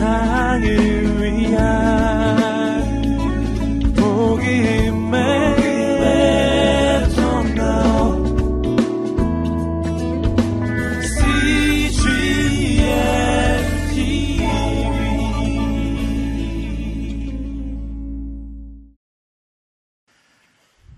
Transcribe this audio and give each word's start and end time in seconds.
세상을 0.00 0.64
위한 1.20 1.60
복음의 3.94 5.20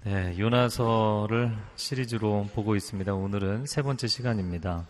네, 0.05 0.39
요나서를 0.39 1.53
시리즈로 1.75 2.47
보고 2.55 2.77
있습니다. 2.77 3.13
오늘은 3.15 3.67
세 3.67 3.83
번째 3.83 4.07
시간입니다. 4.07 4.87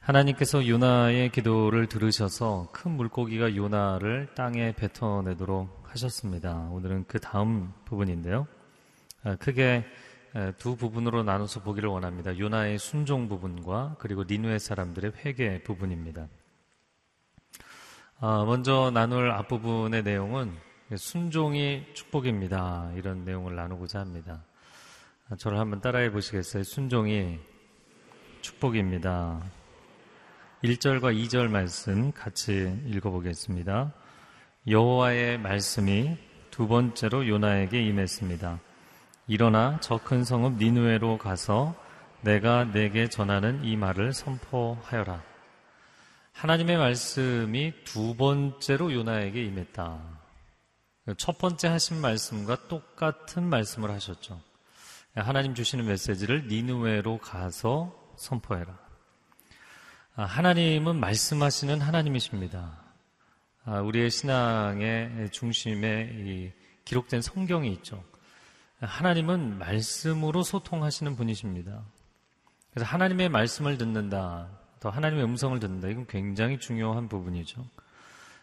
하나님께서 0.00 0.66
요나의 0.66 1.30
기도를 1.30 1.86
들으셔서 1.86 2.68
큰 2.72 2.92
물고기가 2.92 3.54
요나를 3.54 4.28
땅에 4.34 4.72
뱉어내도록 4.72 5.84
하셨습니다. 5.84 6.68
오늘은 6.70 7.04
그 7.06 7.20
다음 7.20 7.72
부분인데요. 7.84 8.46
아, 9.24 9.36
크게 9.36 9.84
두 10.56 10.76
부분으로 10.76 11.22
나눠서 11.22 11.60
보기를 11.60 11.90
원합니다. 11.90 12.38
요나의 12.38 12.78
순종 12.78 13.28
부분과 13.28 13.96
그리고 13.98 14.24
니누의 14.24 14.58
사람들의 14.58 15.12
회개 15.18 15.62
부분입니다. 15.64 16.28
아, 18.20 18.44
먼저 18.46 18.90
나눌 18.92 19.30
앞부분의 19.30 20.02
내용은 20.02 20.56
순종이 20.96 21.84
축복입니다. 21.92 22.92
이런 22.96 23.24
내용을 23.26 23.54
나누고자 23.54 24.00
합니다. 24.00 24.44
아, 25.28 25.36
저를 25.36 25.58
한번 25.58 25.82
따라해 25.82 26.10
보시겠어요? 26.10 26.62
순종이 26.62 27.38
축복입니다. 28.40 29.59
1절과 30.62 31.16
2절 31.24 31.48
말씀 31.48 32.12
같이 32.12 32.78
읽어보겠습니다. 32.84 33.94
여호와의 34.68 35.38
말씀이 35.38 36.18
두 36.50 36.68
번째로 36.68 37.26
요나에게 37.26 37.82
임했습니다. 37.82 38.60
일어나 39.26 39.80
저 39.80 39.96
큰 39.96 40.22
성읍 40.22 40.58
니누에로 40.58 41.16
가서 41.16 41.74
내가 42.20 42.64
내게 42.64 43.08
전하는 43.08 43.64
이 43.64 43.76
말을 43.76 44.12
선포하여라. 44.12 45.22
하나님의 46.32 46.76
말씀이 46.76 47.72
두 47.84 48.14
번째로 48.14 48.92
요나에게 48.92 49.42
임했다. 49.42 49.98
첫 51.16 51.38
번째 51.38 51.68
하신 51.68 52.02
말씀과 52.02 52.68
똑같은 52.68 53.48
말씀을 53.48 53.90
하셨죠. 53.92 54.38
하나님 55.14 55.54
주시는 55.54 55.86
메시지를 55.86 56.48
니누에로 56.48 57.16
가서 57.16 58.14
선포해라. 58.18 58.79
아, 60.20 60.24
하나님은 60.24 61.00
말씀하시는 61.00 61.80
하나님이십니다. 61.80 62.76
아, 63.64 63.80
우리의 63.80 64.10
신앙의 64.10 65.30
중심에 65.30 66.52
기록된 66.84 67.22
성경이 67.22 67.72
있죠. 67.72 68.04
하나님은 68.80 69.56
말씀으로 69.56 70.42
소통하시는 70.42 71.16
분이십니다. 71.16 71.82
그래서 72.70 72.86
하나님의 72.90 73.30
말씀을 73.30 73.78
듣는다, 73.78 74.50
또 74.80 74.90
하나님의 74.90 75.24
음성을 75.24 75.58
듣는다, 75.58 75.88
이건 75.88 76.06
굉장히 76.06 76.60
중요한 76.60 77.08
부분이죠. 77.08 77.64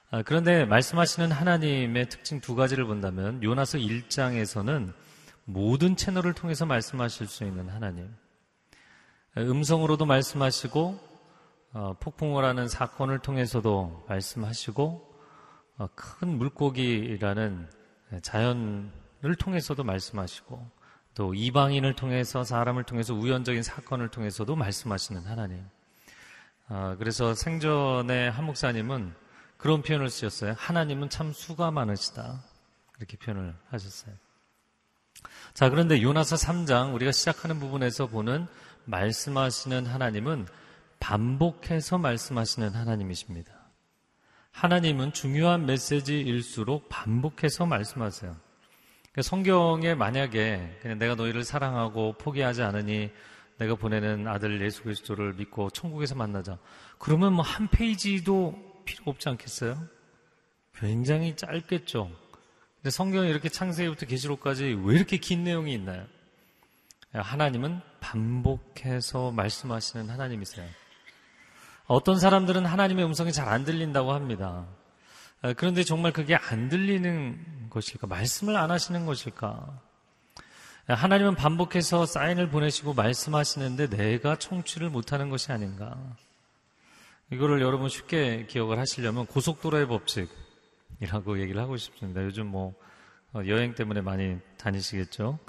아, 0.09 0.23
그런데 0.23 0.65
말씀하시는 0.65 1.31
하나님의 1.31 2.09
특징 2.09 2.41
두 2.41 2.55
가지를 2.55 2.85
본다면 2.85 3.43
요나서 3.43 3.77
1장에서는 3.77 4.93
모든 5.45 5.95
채널을 5.95 6.33
통해서 6.33 6.65
말씀하실 6.65 7.27
수 7.27 7.43
있는 7.43 7.69
하나님. 7.69 8.11
음성으로도 9.37 10.07
말씀하시고 10.07 11.06
어, 11.73 11.95
폭풍을 11.99 12.45
하는 12.45 12.67
사건을 12.67 13.19
통해서도 13.19 14.05
말씀하시고 14.07 15.19
어, 15.77 15.87
큰 15.95 16.37
물고기라는 16.37 17.69
자연을 18.21 19.35
통해서도 19.37 19.83
말씀하시고 19.83 20.77
또 21.13 21.33
이방인을 21.33 21.95
통해서 21.95 22.43
사람을 22.43 22.83
통해서 22.83 23.13
우연적인 23.13 23.63
사건을 23.63 24.09
통해서도 24.09 24.55
말씀하시는 24.55 25.25
하나님. 25.25 25.65
어, 26.69 26.95
그래서 26.97 27.33
생전에 27.33 28.27
한 28.27 28.45
목사님은 28.45 29.13
그런 29.57 29.81
표현을 29.81 30.09
쓰셨어요. 30.09 30.53
하나님은 30.57 31.09
참 31.09 31.33
수가 31.33 31.71
많으시다. 31.71 32.43
이렇게 32.97 33.17
표현을 33.17 33.55
하셨어요. 33.69 34.13
자, 35.53 35.69
그런데 35.69 36.01
요나서 36.01 36.35
3장 36.35 36.93
우리가 36.93 37.11
시작하는 37.11 37.59
부분에서 37.59 38.07
보는 38.07 38.47
말씀하시는 38.85 39.85
하나님은 39.85 40.47
반복해서 40.99 41.97
말씀하시는 41.97 42.69
하나님이십니다. 42.69 43.51
하나님은 44.51 45.13
중요한 45.13 45.65
메시지일수록 45.65 46.89
반복해서 46.89 47.65
말씀하세요. 47.65 48.35
그러니까 49.11 49.21
성경에 49.21 49.93
만약에 49.95 50.79
그냥 50.81 50.97
내가 50.99 51.15
너희를 51.15 51.43
사랑하고 51.43 52.13
포기하지 52.13 52.63
않으니 52.63 53.11
내가 53.57 53.75
보내는 53.75 54.27
아들 54.27 54.61
예수 54.61 54.83
그리스도를 54.83 55.33
믿고 55.33 55.69
천국에서 55.69 56.15
만나자. 56.15 56.57
그러면 56.99 57.33
뭐 57.33 57.43
한 57.43 57.67
페이지도 57.67 58.55
필요 58.85 59.03
없지 59.07 59.29
않겠어요? 59.29 59.81
굉장히 60.75 61.35
짧겠죠. 61.35 62.11
근데 62.75 62.89
성경에 62.91 63.29
이렇게 63.29 63.49
창세기부터 63.49 64.05
계시록까지 64.05 64.77
왜 64.83 64.95
이렇게 64.95 65.17
긴 65.17 65.43
내용이 65.43 65.73
있나요? 65.73 66.05
하나님은 67.13 67.81
반복해서 67.99 69.31
말씀하시는 69.31 70.09
하나님이세요. 70.09 70.67
어떤 71.87 72.19
사람들은 72.19 72.65
하나님의 72.65 73.05
음성이 73.05 73.31
잘 73.31 73.47
안 73.47 73.63
들린다고 73.63 74.11
합니다. 74.13 74.67
아, 75.41 75.53
그런데 75.53 75.83
정말 75.83 76.11
그게 76.11 76.35
안 76.35 76.67
들리는 76.67 77.69
것일까? 77.69 78.07
말씀을 78.07 78.57
안 78.57 78.71
하시는 78.71 79.05
것일까? 79.05 79.81
하나님은 80.87 81.35
반복해서 81.35 82.05
사인을 82.05 82.49
보내시고 82.49 82.93
말씀하시는데 82.93 83.89
내가 83.89 84.37
청취를 84.37 84.89
못하는 84.89 85.29
것이 85.29 85.51
아닌가? 85.51 85.97
이거를 87.31 87.61
여러분 87.61 87.89
쉽게 87.89 88.45
기억을 88.47 88.79
하시려면 88.79 89.25
고속도로의 89.25 89.87
법칙이라고 89.87 91.41
얘기를 91.41 91.61
하고 91.61 91.75
싶습니다. 91.77 92.23
요즘 92.23 92.47
뭐 92.47 92.73
어, 93.33 93.41
여행 93.47 93.75
때문에 93.75 94.01
많이 94.01 94.37
다니시겠죠? 94.57 95.39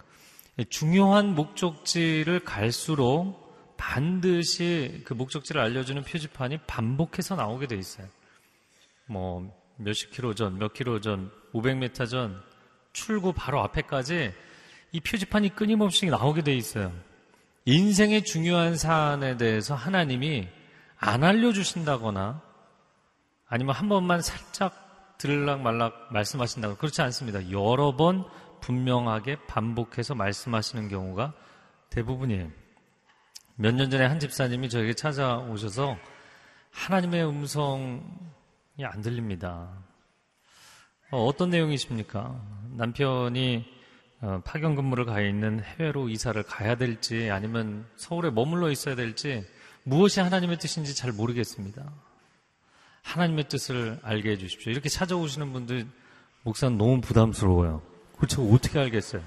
중요한 0.70 1.36
목적지를 1.36 2.40
갈수록 2.40 3.47
반드시 3.78 5.02
그 5.06 5.14
목적지를 5.14 5.62
알려주는 5.62 6.02
표지판이 6.02 6.58
반복해서 6.66 7.36
나오게 7.36 7.68
돼 7.68 7.76
있어요. 7.76 8.06
뭐 9.06 9.56
몇십 9.76 10.10
킬로 10.10 10.34
전, 10.34 10.58
몇 10.58 10.74
킬로 10.74 11.00
전, 11.00 11.30
500m 11.54 12.10
전 12.10 12.42
출구 12.92 13.32
바로 13.32 13.62
앞에까지 13.62 14.34
이 14.92 15.00
표지판이 15.00 15.54
끊임없이 15.54 16.06
나오게 16.06 16.42
돼 16.42 16.54
있어요. 16.54 16.92
인생의 17.64 18.24
중요한 18.24 18.76
사안에 18.76 19.36
대해서 19.36 19.74
하나님이 19.74 20.48
안 20.98 21.22
알려주신다거나 21.22 22.42
아니면 23.46 23.74
한 23.74 23.88
번만 23.88 24.20
살짝 24.20 25.16
들락 25.18 25.60
말락 25.62 26.12
말씀하신다거나 26.12 26.78
그렇지 26.78 27.00
않습니다. 27.02 27.50
여러 27.50 27.94
번 27.96 28.24
분명하게 28.60 29.46
반복해서 29.46 30.14
말씀하시는 30.14 30.88
경우가 30.88 31.32
대부분이에요. 31.90 32.50
몇 33.60 33.74
년 33.74 33.90
전에 33.90 34.04
한 34.06 34.20
집사님이 34.20 34.68
저에게 34.68 34.94
찾아오셔서 34.94 35.98
하나님의 36.70 37.26
음성이 37.26 38.00
안 38.84 39.00
들립니다. 39.02 39.68
어, 41.10 41.24
어떤 41.24 41.50
내용이십니까? 41.50 42.40
남편이 42.76 43.64
어, 44.20 44.40
파견 44.44 44.76
근무를 44.76 45.04
가 45.06 45.20
있는 45.20 45.60
해외로 45.64 46.08
이사를 46.08 46.40
가야 46.44 46.76
될지 46.76 47.30
아니면 47.30 47.84
서울에 47.96 48.30
머물러 48.30 48.70
있어야 48.70 48.94
될지 48.94 49.44
무엇이 49.82 50.20
하나님의 50.20 50.58
뜻인지 50.58 50.94
잘 50.94 51.10
모르겠습니다. 51.10 51.92
하나님의 53.02 53.48
뜻을 53.48 53.98
알게 54.02 54.32
해주십시오. 54.32 54.70
이렇게 54.70 54.88
찾아오시는 54.88 55.52
분들 55.52 55.84
목사는 56.44 56.78
너무 56.78 57.00
부담스러워요. 57.00 57.82
그렇죠. 58.16 58.48
어떻게 58.52 58.78
알겠어요? 58.78 59.22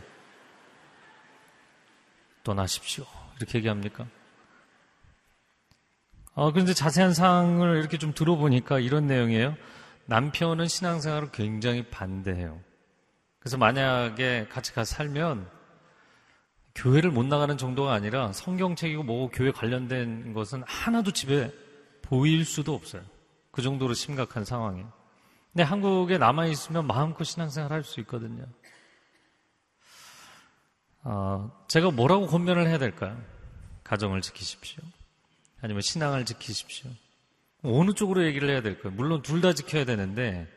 떠나십시오. 2.44 3.06
이렇게 3.38 3.57
얘기합니까? 3.57 4.07
어, 6.42 6.52
그런데 6.52 6.74
자세한 6.74 7.14
사항을 7.14 7.78
이렇게 7.78 8.00
좀 8.00 8.16
들어보니까 8.16 8.80
이런 8.80 9.06
내용이에요. 9.06 9.56
남편은 10.08 10.68
신앙생활을 10.68 11.30
굉장히 11.32 11.84
반대해요. 11.84 12.60
그래서 13.38 13.58
만약에 13.58 14.48
같이 14.50 14.74
가서 14.74 14.96
살면 14.96 15.48
교회를 16.74 17.12
못 17.12 17.28
나가는 17.28 17.56
정도가 17.60 17.94
아니라 17.94 18.32
성경책이고 18.32 19.04
뭐고 19.04 19.30
교회 19.30 19.52
관련된 19.52 20.34
것은 20.34 20.64
하나도 20.66 21.12
집에 21.12 21.54
보일 22.02 22.44
수도 22.44 22.74
없어요. 22.74 23.04
그 23.52 23.62
정도로 23.62 23.94
심각한 23.94 24.44
상황이에요. 24.44 24.92
근데 25.54 25.62
한국에 25.62 26.18
남아있으면 26.18 26.88
마음껏 26.88 27.24
신앙생활 27.24 27.72
할 27.72 27.84
수 27.84 28.00
있거든요. 28.00 28.46
어, 31.04 31.52
제가 31.68 31.92
뭐라고 31.92 32.26
권면을 32.26 32.68
해야 32.68 32.80
될까요? 32.80 33.16
가정을 33.84 34.22
지키십시오. 34.22 34.84
아니면 35.62 35.81
신앙을 35.81 36.25
지키십시오. 36.25 36.90
어느 37.63 37.94
쪽으로 37.94 38.25
얘기를 38.25 38.50
해야 38.50 38.62
될까요? 38.62 38.92
물론 38.96 39.22
둘 39.22 39.42
다 39.42 39.54
지켜야 39.54 39.86
되는데 39.86 40.48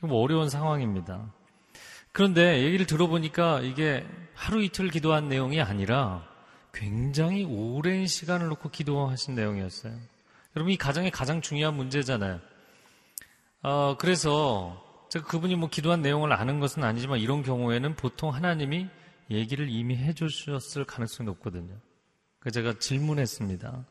뭐 0.00 0.20
어려운 0.22 0.48
상황입니다. 0.48 1.32
그런데 2.12 2.62
얘기를 2.62 2.86
들어보니까 2.86 3.60
이게 3.60 4.06
하루 4.34 4.62
이틀 4.62 4.88
기도한 4.90 5.28
내용이 5.28 5.60
아니라 5.60 6.26
굉장히 6.72 7.44
오랜 7.44 8.06
시간을 8.06 8.48
놓고 8.48 8.70
기도하신 8.70 9.34
내용이었어요. 9.34 9.94
여러분 10.56 10.72
이 10.72 10.76
가정의 10.76 11.10
가장 11.10 11.40
중요한 11.40 11.74
문제잖아요. 11.74 12.40
어, 13.62 13.96
그래서 13.98 14.84
제가 15.10 15.26
그분이 15.26 15.56
뭐 15.56 15.68
기도한 15.68 16.02
내용을 16.02 16.32
아는 16.32 16.60
것은 16.60 16.84
아니지만 16.84 17.18
이런 17.18 17.42
경우에는 17.42 17.96
보통 17.96 18.32
하나님이 18.34 18.88
얘기를 19.30 19.68
이미 19.68 19.96
해주셨을 19.96 20.84
가능성이 20.84 21.26
높거든요. 21.26 21.74
그래서 22.40 22.54
제가 22.54 22.78
질문했습니다. 22.78 23.84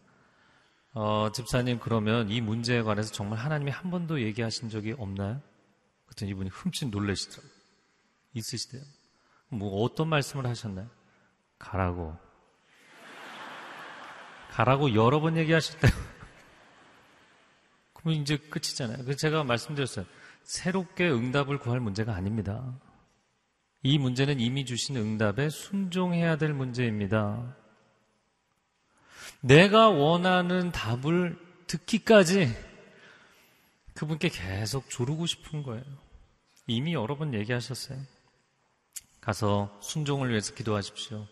어, 0.99 1.31
집사님 1.31 1.77
그러면 1.77 2.27
이 2.31 2.41
문제에 2.41 2.81
관해서 2.81 3.13
정말 3.13 3.37
하나님이 3.37 3.69
한 3.69 3.91
번도 3.91 4.19
얘기하신 4.19 4.69
적이 4.69 4.95
없나요? 4.97 5.39
그랬더니 6.07 6.31
이분이 6.31 6.49
흠칫 6.49 6.89
놀라시더라고요. 6.89 7.51
있으시대요. 8.33 8.81
뭐 9.49 9.83
어떤 9.83 10.07
말씀을 10.07 10.47
하셨나요? 10.47 10.89
가라고. 11.59 12.17
가라고 14.49 14.95
여러 14.95 15.19
번 15.19 15.37
얘기하셨대요. 15.37 15.91
그러면 17.93 18.21
이제 18.21 18.37
끝이잖아요. 18.37 18.97
그래서 19.03 19.19
제가 19.19 19.43
말씀드렸어요. 19.43 20.03
새롭게 20.41 21.11
응답을 21.11 21.59
구할 21.59 21.79
문제가 21.79 22.15
아닙니다. 22.15 22.73
이 23.83 23.99
문제는 23.99 24.39
이미 24.39 24.65
주신 24.65 24.97
응답에 24.97 25.49
순종해야 25.49 26.37
될 26.37 26.55
문제입니다. 26.55 27.55
내가 29.47 29.89
원하는 29.89 30.71
답을 30.71 31.37
듣기까지 31.67 32.53
그분께 33.93 34.29
계속 34.29 34.89
조르고 34.89 35.25
싶은 35.25 35.63
거예요. 35.63 35.83
이미 36.67 36.93
여러 36.93 37.15
번 37.17 37.33
얘기하셨어요. 37.33 37.97
가서 39.21 39.77
순종을 39.81 40.29
위해서 40.29 40.53
기도하십시오. 40.53 41.25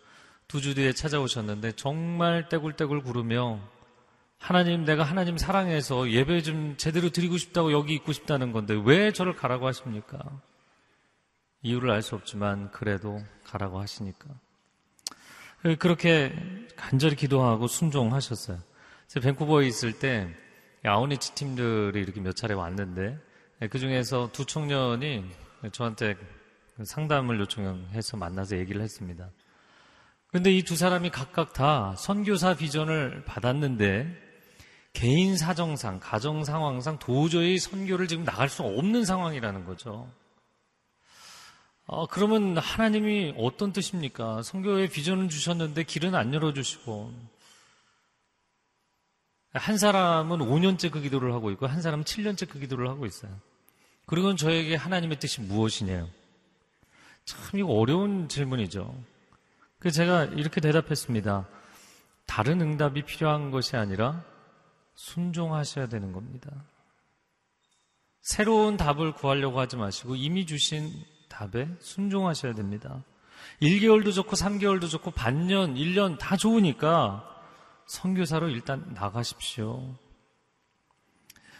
두 0.47 0.62
주 0.62 0.75
뒤에 0.75 0.94
찾아오셨는데 0.94 1.73
정말 1.73 2.47
떼굴떼굴 2.50 3.01
구르며 3.03 3.59
하나님 4.38 4.85
내가 4.85 5.03
하나님 5.03 5.38
사랑해서 5.38 6.09
예배 6.12 6.44
좀 6.44 6.77
제대로 6.77 7.09
드리고 7.09 7.38
싶다고 7.38 7.71
여기 7.71 7.94
있고 7.95 8.13
싶다는 8.13 8.51
건데 8.51 8.79
왜 8.85 9.12
저를 9.12 9.35
가라고 9.35 9.67
하십니까? 9.67 10.19
이유를 11.63 11.89
알 11.91 12.01
수 12.01 12.15
없지만 12.15 12.71
그래도 12.71 13.21
가라고 13.44 13.79
하시니까. 13.79 14.27
그렇게 15.73 16.31
간절히 16.75 17.15
기도하고 17.15 17.67
순종하셨어요. 17.67 18.59
제가 19.07 19.23
밴쿠버에 19.23 19.65
있을 19.65 19.97
때 19.97 20.29
아우니치 20.83 21.33
팀들이 21.33 22.00
이렇게 22.00 22.21
몇 22.21 22.35
차례 22.35 22.53
왔는데 22.53 23.17
그 23.71 23.79
중에서 23.79 24.29
두 24.31 24.45
청년이 24.45 25.25
저한테 25.71 26.15
상담을 26.83 27.39
요청해서 27.39 28.17
만나서 28.17 28.57
얘기를 28.57 28.81
했습니다. 28.81 29.29
그런데 30.27 30.51
이 30.51 30.62
두 30.63 30.75
사람이 30.75 31.09
각각 31.09 31.53
다 31.53 31.95
선교사 31.97 32.56
비전을 32.56 33.23
받았는데 33.25 34.23
개인 34.94 35.38
사정상, 35.38 36.00
가정 36.00 36.44
상황상 36.44 37.00
도저히 37.00 37.57
선교를 37.57 38.07
지금 38.07 38.23
나갈 38.23 38.50
수 38.50 38.63
없는 38.63 39.06
상황이라는 39.06 39.65
거죠. 39.65 40.12
어, 41.88 42.08
그러면 42.08 42.58
하나님이 42.58 43.36
어떤 43.38 43.72
뜻입니까? 43.72 44.42
성교의 44.42 44.90
비전을 44.90 45.30
주셨는데 45.30 45.84
길은 45.84 46.16
안 46.16 46.34
열어주시고 46.34 47.14
한 49.54 49.78
사람은 49.78 50.40
5년째 50.40 50.92
그 50.92 51.00
기도를 51.00 51.34
하고 51.34 51.52
있고 51.52 51.68
한 51.68 51.82
사람은 51.82 52.04
7년째 52.04 52.50
그 52.50 52.60
기도를 52.60 52.90
하고 52.90 53.06
있어요. 53.06 53.32
그리고 54.08 54.36
저에게 54.36 54.76
하나님의 54.76 55.20
뜻이 55.20 55.42
무엇이냐요? 55.42 56.10
참 57.24 57.60
이거 57.60 57.74
어려운 57.74 58.28
질문이죠. 58.28 58.94
그래서 59.80 59.96
제가 59.98 60.26
이렇게 60.26 60.62
대답했습니다. 60.62 61.48
다른 62.26 62.62
응답이 62.62 63.04
필요한 63.04 63.52
것이 63.52 63.76
아니라 63.76 64.24
순종하셔야 64.96 65.88
되는 65.88 66.12
겁니다. 66.12 66.52
새로운 68.22 68.76
답을 68.76 69.14
구하려고 69.14 69.60
하지 69.60 69.76
마시고 69.76 70.16
이미 70.16 70.48
주신 70.48 70.92
답에 71.36 71.68
순종하셔야 71.80 72.54
됩니다. 72.54 73.04
1개월도 73.62 74.14
좋고 74.14 74.32
3개월도 74.32 74.90
좋고 74.90 75.12
반년, 75.12 75.76
1년 75.76 76.18
다 76.18 76.38
좋으니까 76.38 77.30
선교사로 77.88 78.50
일단 78.50 78.94
나가십시오. 78.94 79.96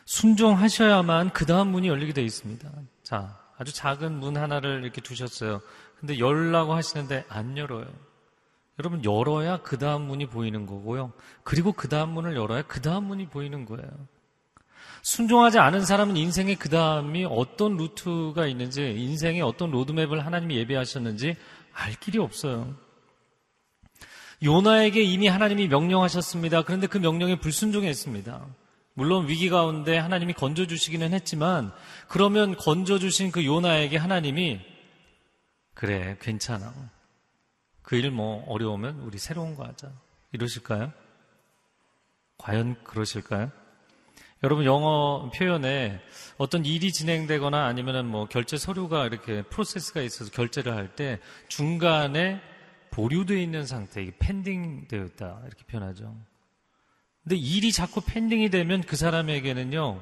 순종하셔야만 0.06 1.32
그 1.32 1.46
다음 1.46 1.70
문이 1.70 1.88
열리게 1.88 2.14
되어 2.14 2.24
있습니다. 2.24 2.72
자, 3.04 3.38
아주 3.58 3.74
작은 3.74 4.20
문 4.20 4.38
하나를 4.38 4.84
이렇게 4.84 5.02
두셨어요. 5.02 5.62
근데 6.00 6.20
열라고 6.20 6.74
하시는데 6.74 7.26
안 7.28 7.58
열어요. 7.58 7.88
여러분, 8.80 9.04
열어야 9.04 9.58
그 9.62 9.78
다음 9.78 10.04
문이 10.04 10.28
보이는 10.28 10.66
거고요. 10.66 11.14
그리고 11.44 11.72
그 11.72 11.88
다음 11.90 12.10
문을 12.10 12.36
열어야 12.36 12.62
그 12.64 12.82
다음 12.82 13.06
문이 13.06 13.28
보이는 13.28 13.66
거예요. 13.66 13.90
순종하지 15.04 15.60
않은 15.60 15.86
사람은 15.86 16.18
인생의 16.18 16.56
그 16.56 16.70
다음이 16.70 17.26
어떤 17.26 17.78
루트가 17.78 18.48
있는지, 18.48 18.82
인생의 18.82 19.42
어떤 19.42 19.72
로드맵을 19.72 20.26
하나님이 20.26 20.56
예배하셨는지 20.58 21.36
알 21.74 21.94
길이 22.00 22.18
없어요. 22.18 22.76
요나에게 24.44 25.02
이미 25.02 25.28
하나님이 25.28 25.68
명령하셨습니다. 25.68 26.64
그런데 26.64 26.88
그 26.88 26.98
명령에 26.98 27.40
불순종했습니다. 27.40 28.46
물론 28.94 29.28
위기 29.28 29.50
가운데 29.50 29.98
하나님이 29.98 30.34
건져주시기는 30.34 31.14
했지만, 31.14 31.72
그러면 32.08 32.56
건져주신 32.56 33.32
그 33.32 33.46
요나에게 33.46 33.98
하나님이, 33.98 34.60
그래, 35.74 36.18
괜찮아. 36.22 36.74
그 37.82 37.96
일 37.98 38.10
뭐 38.10 38.44
어려우면 38.48 39.02
우리 39.02 39.20
새로운 39.20 39.56
거 39.56 39.66
하자. 39.66 39.92
이러실까요? 40.32 40.92
과연 42.38 42.84
그러실까요? 42.84 43.52
여러분 44.46 44.64
영어 44.64 45.32
표현에 45.36 46.00
어떤 46.38 46.66
일이 46.66 46.94
진행되거나 46.94 47.66
아니면은 47.66 48.06
뭐 48.06 48.28
결제 48.28 48.58
서류가 48.58 49.08
이렇게 49.08 49.42
프로세스가 49.42 50.02
있어서 50.02 50.30
결제를 50.30 50.72
할 50.76 50.96
때 50.96 51.20
중간에 51.48 52.40
보류되어 52.92 53.38
있는 53.38 53.66
상태, 53.66 54.04
이게 54.04 54.12
펜딩 54.20 54.88
되어 54.88 55.06
있다 55.06 55.42
이렇게 55.48 55.64
표현하죠. 55.66 56.16
근데 57.24 57.36
일이 57.38 57.72
자꾸 57.72 58.02
펜딩이 58.06 58.52
되면 58.52 58.82
그 58.82 58.96
사람에게는요 58.96 60.00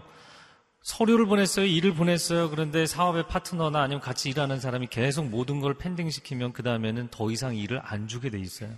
서류를 0.81 1.25
보냈어요, 1.25 1.65
일을 1.65 1.93
보냈어요. 1.93 2.49
그런데 2.49 2.85
사업의 2.85 3.27
파트너나 3.29 3.81
아니면 3.81 4.01
같이 4.01 4.29
일하는 4.29 4.59
사람이 4.59 4.87
계속 4.87 5.25
모든 5.29 5.61
걸 5.61 5.75
펜딩 5.75 6.09
시키면 6.09 6.51
그 6.51 6.63
다음에는 6.63 7.07
더 7.11 7.31
이상 7.31 7.55
일을 7.55 7.79
안 7.81 8.09
주게 8.09 8.29
돼 8.29 8.41
있어요. 8.41 8.71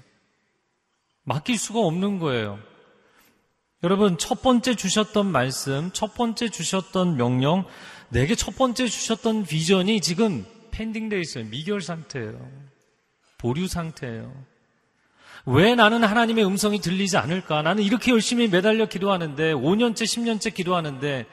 맡길 1.23 1.57
수가 1.57 1.79
없는 1.79 2.19
거예요. 2.19 2.59
여러분, 3.85 4.17
첫 4.17 4.41
번째 4.41 4.73
주셨던 4.73 5.27
말씀, 5.27 5.91
첫 5.93 6.15
번째 6.15 6.49
주셨던 6.49 7.17
명령, 7.17 7.65
내게 8.09 8.33
첫 8.33 8.55
번째 8.55 8.87
주셨던 8.87 9.43
비전이 9.43 10.01
지금 10.01 10.43
펜딩되어 10.71 11.19
있어요. 11.19 11.45
미결 11.45 11.81
상태예요. 11.81 12.49
보류 13.37 13.67
상태예요. 13.67 14.33
왜 15.45 15.75
나는 15.75 16.03
하나님의 16.03 16.47
음성이 16.47 16.79
들리지 16.79 17.17
않을까? 17.17 17.61
나는 17.61 17.83
이렇게 17.83 18.11
열심히 18.11 18.47
매달려 18.47 18.87
기도하는데, 18.87 19.53
5년째, 19.53 20.01
10년째 20.01 20.51
기도하는데, 20.55 21.27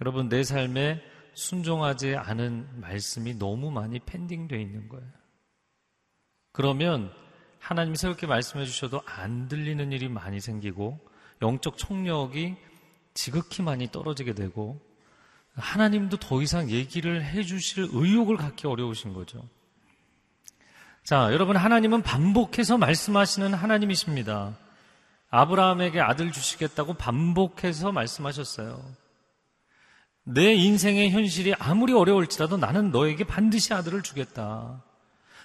여러분, 0.00 0.28
내 0.28 0.44
삶에 0.44 1.02
순종하지 1.34 2.14
않은 2.14 2.80
말씀이 2.80 3.36
너무 3.40 3.72
많이 3.72 3.98
펜딩되어 3.98 4.56
있는 4.56 4.88
거예요. 4.88 5.08
그러면 6.52 7.10
하나님이 7.58 7.96
새롭게 7.96 8.28
말씀해 8.28 8.66
주셔도 8.66 9.02
안 9.04 9.48
들리는 9.48 9.90
일이 9.90 10.08
많이 10.08 10.38
생기고, 10.38 11.10
영적 11.42 11.76
총력이 11.76 12.56
지극히 13.14 13.62
많이 13.62 13.90
떨어지게 13.90 14.32
되고 14.34 14.80
하나님도 15.54 16.16
더 16.16 16.40
이상 16.40 16.70
얘기를 16.70 17.22
해주실 17.22 17.88
의욕을 17.92 18.36
갖기 18.36 18.66
어려우신 18.66 19.12
거죠. 19.12 19.46
자, 21.04 21.32
여러분 21.32 21.56
하나님은 21.56 22.02
반복해서 22.02 22.78
말씀하시는 22.78 23.52
하나님이십니다. 23.52 24.56
아브라함에게 25.30 26.00
아들 26.00 26.30
주시겠다고 26.30 26.94
반복해서 26.94 27.90
말씀하셨어요. 27.90 28.80
내 30.24 30.54
인생의 30.54 31.10
현실이 31.10 31.54
아무리 31.58 31.92
어려울지라도 31.92 32.56
나는 32.56 32.92
너에게 32.92 33.24
반드시 33.24 33.74
아들을 33.74 34.02
주겠다. 34.02 34.82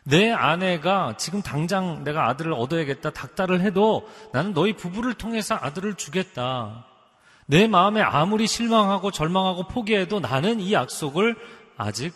내 0.08 0.32
아내가 0.32 1.16
지금 1.18 1.42
당장 1.42 2.06
내가 2.06 2.30
아들을 2.30 2.54
얻어야겠다 2.54 3.10
닥달을 3.10 3.60
해도 3.60 4.08
나는 4.32 4.54
너희 4.54 4.72
부부를 4.72 5.16
통해서 5.16 5.56
아들을 5.56 5.96
주겠다. 5.96 6.86
내 7.46 7.68
마음에 7.68 8.02
아무리 8.02 8.48
실망하고 8.48 9.12
절망하고 9.12 9.68
포기해도 9.68 10.22
나는 10.22 10.62
이 10.62 10.72
약속을 10.72 11.36
아직 11.76 12.14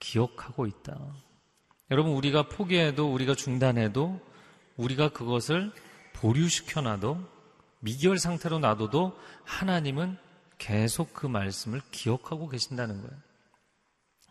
기억하고 0.00 0.64
있다. 0.64 0.96
여러분, 1.90 2.12
우리가 2.12 2.44
포기해도 2.48 3.12
우리가 3.12 3.34
중단해도 3.34 4.20
우리가 4.76 5.10
그것을 5.10 5.72
보류시켜놔도 6.14 7.18
미결 7.80 8.18
상태로 8.18 8.60
놔둬도 8.60 9.18
하나님은 9.44 10.16
계속 10.56 11.12
그 11.12 11.26
말씀을 11.26 11.82
기억하고 11.90 12.48
계신다는 12.48 13.02
거예요. 13.02 13.16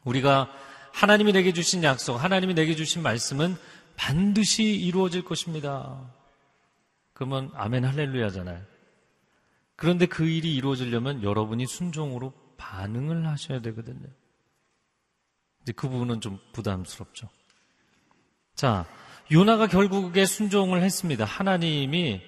우리가 0.03 0.49
하나님이 0.97 1.31
내게 1.31 1.53
주신 1.53 1.83
약속, 1.83 2.15
하나님이 2.15 2.55
내게 2.55 2.75
주신 2.75 3.03
말씀은 3.03 3.55
반드시 3.95 4.63
이루어질 4.63 5.23
것입니다. 5.23 6.11
그러면 7.13 7.51
아멘 7.53 7.85
할렐루야잖아요. 7.85 8.59
그런데 9.75 10.07
그 10.07 10.25
일이 10.25 10.55
이루어지려면 10.55 11.21
여러분이 11.21 11.67
순종으로 11.67 12.33
반응을 12.57 13.27
하셔야 13.27 13.61
되거든요. 13.61 14.07
이제 15.61 15.71
그 15.71 15.87
부분은 15.87 16.19
좀 16.19 16.39
부담스럽죠. 16.53 17.29
자, 18.55 18.87
요나가 19.31 19.67
결국에 19.67 20.25
순종을 20.25 20.81
했습니다. 20.81 21.25
하나님이 21.25 22.23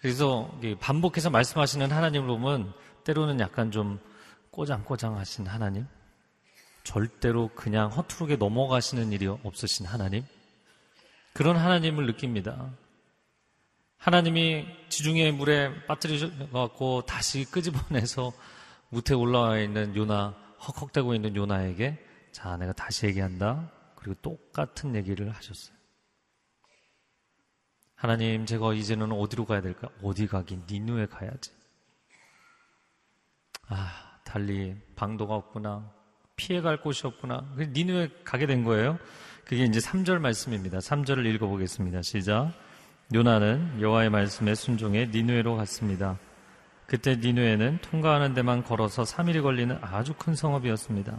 그래서 0.00 0.50
반복해서 0.80 1.28
말씀하시는 1.28 1.92
하나님을 1.92 2.26
보면 2.26 2.72
때로는 3.04 3.38
약간 3.40 3.70
좀 3.70 4.00
꼬장꼬장 4.50 5.18
하신 5.18 5.46
하나님, 5.46 5.86
절대로 6.84 7.48
그냥 7.54 7.90
허투루게 7.90 8.36
넘어가시는 8.36 9.10
일이 9.12 9.26
없으신 9.26 9.86
하나님, 9.86 10.24
그런 11.32 11.56
하나님을 11.56 12.06
느낍니다. 12.06 12.70
하나님이 13.96 14.66
지중해 14.90 15.32
물에 15.32 15.86
빠뜨리셔갖고 15.86 17.06
다시 17.06 17.44
끄집어내서 17.50 18.32
무태 18.90 19.14
올라와 19.14 19.58
있는 19.58 19.96
요나, 19.96 20.36
헉헉대고 20.60 21.14
있는 21.14 21.34
요나에게 21.34 21.98
자, 22.32 22.56
내가 22.56 22.72
다시 22.72 23.06
얘기한다. 23.06 23.70
그리고 23.96 24.20
똑같은 24.20 24.94
얘기를 24.94 25.30
하셨어요. 25.34 25.74
하나님, 27.94 28.44
제가 28.44 28.74
이제는 28.74 29.12
어디로 29.12 29.46
가야 29.46 29.62
될까? 29.62 29.88
어디 30.02 30.26
가긴 30.26 30.64
니누에 30.68 31.06
가야지. 31.06 31.50
아, 33.68 34.20
달리 34.24 34.76
방도가 34.96 35.34
없구나. 35.34 35.90
피해갈 36.36 36.78
곳이 36.78 37.06
없구나. 37.06 37.44
니누에 37.56 38.10
가게 38.24 38.46
된 38.46 38.64
거예요. 38.64 38.98
그게 39.44 39.64
이제 39.64 39.78
3절 39.78 40.18
말씀입니다. 40.18 40.78
3절을 40.78 41.26
읽어보겠습니다. 41.34 42.02
시작. 42.02 42.52
요나는 43.12 43.80
여호와의 43.80 44.10
말씀에 44.10 44.54
순종해 44.54 45.06
니누에로 45.12 45.56
갔습니다. 45.56 46.18
그때 46.86 47.16
니누에는 47.16 47.78
통과하는 47.82 48.34
데만 48.34 48.62
걸어서 48.62 49.02
3일이 49.02 49.42
걸리는 49.42 49.78
아주 49.80 50.14
큰 50.14 50.34
성읍이었습니다. 50.34 51.16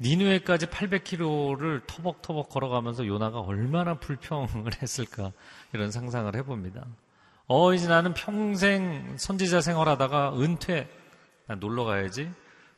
니누에까지 0.00 0.66
800km를 0.66 1.86
터벅터벅 1.86 2.50
걸어가면서 2.50 3.06
요나가 3.06 3.40
얼마나 3.40 3.94
불평을 3.94 4.72
했을까 4.82 5.32
이런 5.72 5.90
상상을 5.90 6.34
해봅니다. 6.36 6.84
어 7.46 7.72
이제 7.72 7.88
나는 7.88 8.12
평생 8.12 9.16
선지자 9.16 9.60
생활하다가 9.60 10.38
은퇴 10.38 10.88
놀러 11.60 11.84
가야지. 11.84 12.28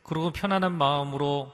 그리고 0.03 0.31
편안한 0.31 0.77
마음으로 0.77 1.51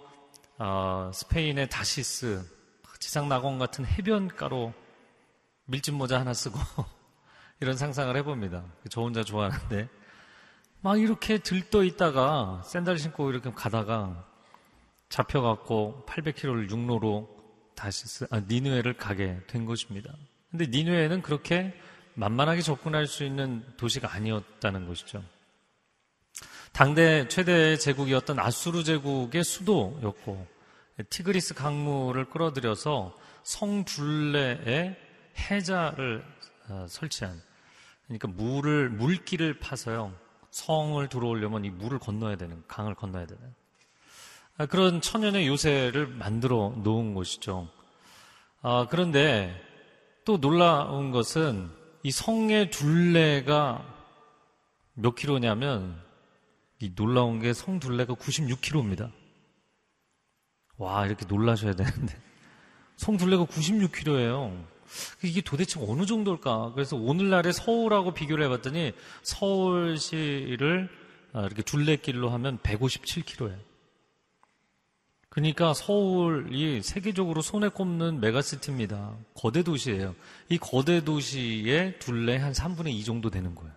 어, 0.58 1.12
스페인의 1.14 1.70
다시스 1.70 2.56
지상 3.00 3.30
낙원 3.30 3.60
같은 3.60 3.86
해변가로 3.86 4.74
밀짚 5.66 5.94
모자 5.94 6.20
하나 6.20 6.34
쓰고 6.34 6.58
이런 7.62 7.78
상상을 7.78 8.16
해봅니다. 8.18 8.64
저 8.90 9.02
혼자 9.02 9.24
좋아하는데 9.24 9.88
막 10.82 11.00
이렇게 11.00 11.38
들떠 11.38 11.84
있다가 11.84 12.64
샌들 12.66 12.98
신고 12.98 13.30
이렇게 13.30 13.52
가다가 13.52 14.26
잡혀갖고 15.10 16.06
800km를 16.08 16.70
육로로 16.72 17.30
다시 17.76 18.08
쓰, 18.08 18.28
아, 18.32 18.40
니누에를 18.40 18.98
가게 18.98 19.40
된 19.48 19.66
것입니다. 19.66 20.12
근데 20.50 20.66
니누에는 20.68 21.22
그렇게 21.22 21.80
만만하게 22.16 22.62
접근할 22.62 23.06
수 23.08 23.24
있는 23.24 23.64
도시가 23.78 24.14
아니었다는 24.14 24.88
것이죠. 24.88 25.24
당대 26.76 27.26
최대 27.30 27.78
제국이었던 27.78 28.38
아수르 28.38 28.84
제국의 28.84 29.46
수도였고 29.46 30.46
티그리스 31.10 31.54
강물을 31.54 32.26
끌어들여서 32.26 33.16
성 33.44 33.86
둘레에 33.86 34.98
해자를 35.40 36.26
어, 36.68 36.86
설치한 36.90 37.42
그러니까 38.08 38.28
물을 38.28 38.90
물길을 38.90 39.60
파서요 39.60 40.14
성을 40.52 41.08
들어오려면 41.08 41.64
이 41.64 41.70
물을 41.70 41.98
건너야 41.98 42.36
되는 42.36 42.62
강을 42.68 42.94
건너야 42.94 43.26
되는 43.26 43.42
아, 44.58 44.66
그런 44.66 45.00
천연의 45.00 45.48
요새를 45.48 46.08
만들어 46.08 46.74
놓은 46.84 47.14
곳이죠. 47.14 47.70
아, 48.62 48.88
그런데 48.90 49.56
또 50.26 50.42
놀라운 50.42 51.12
것은 51.12 51.72
이 52.04 52.12
성의 52.12 52.70
둘레가 52.70 53.86
몇 54.94 55.16
킬로냐면 55.16 56.04
이 56.86 56.94
놀라운 56.96 57.40
게 57.40 57.54
성 57.54 57.80
둘레가 57.80 58.14
96킬로입니다. 58.14 59.12
와, 60.78 61.06
이렇게 61.06 61.26
놀라셔야 61.26 61.74
되는데. 61.74 62.16
성 62.98 63.18
둘레가 63.18 63.46
96킬로예요. 63.46 64.66
이게 65.24 65.42
도대체 65.42 65.80
어느 65.86 66.06
정도일까? 66.06 66.74
그래서 66.74 66.96
오늘날의 66.96 67.54
서울하고 67.54 68.14
비교를 68.14 68.46
해봤더니 68.46 68.94
서울시를 69.24 70.90
아, 71.34 71.42
이렇게 71.46 71.64
둘레길로 71.64 72.30
하면 72.30 72.60
157킬로예요. 72.60 73.58
그러니까 75.30 75.74
서울이 75.74 76.82
세계적으로 76.82 77.42
손에 77.42 77.68
꼽는 77.68 78.22
메가시티입니다. 78.22 79.18
거대 79.34 79.64
도시예요. 79.64 80.16
이 80.48 80.58
거대 80.58 81.04
도시의 81.04 82.00
둘레 82.00 82.38
한 82.38 82.54
3분의 82.54 82.92
2 82.94 83.04
정도 83.04 83.30
되는 83.30 83.54
거예요. 83.56 83.74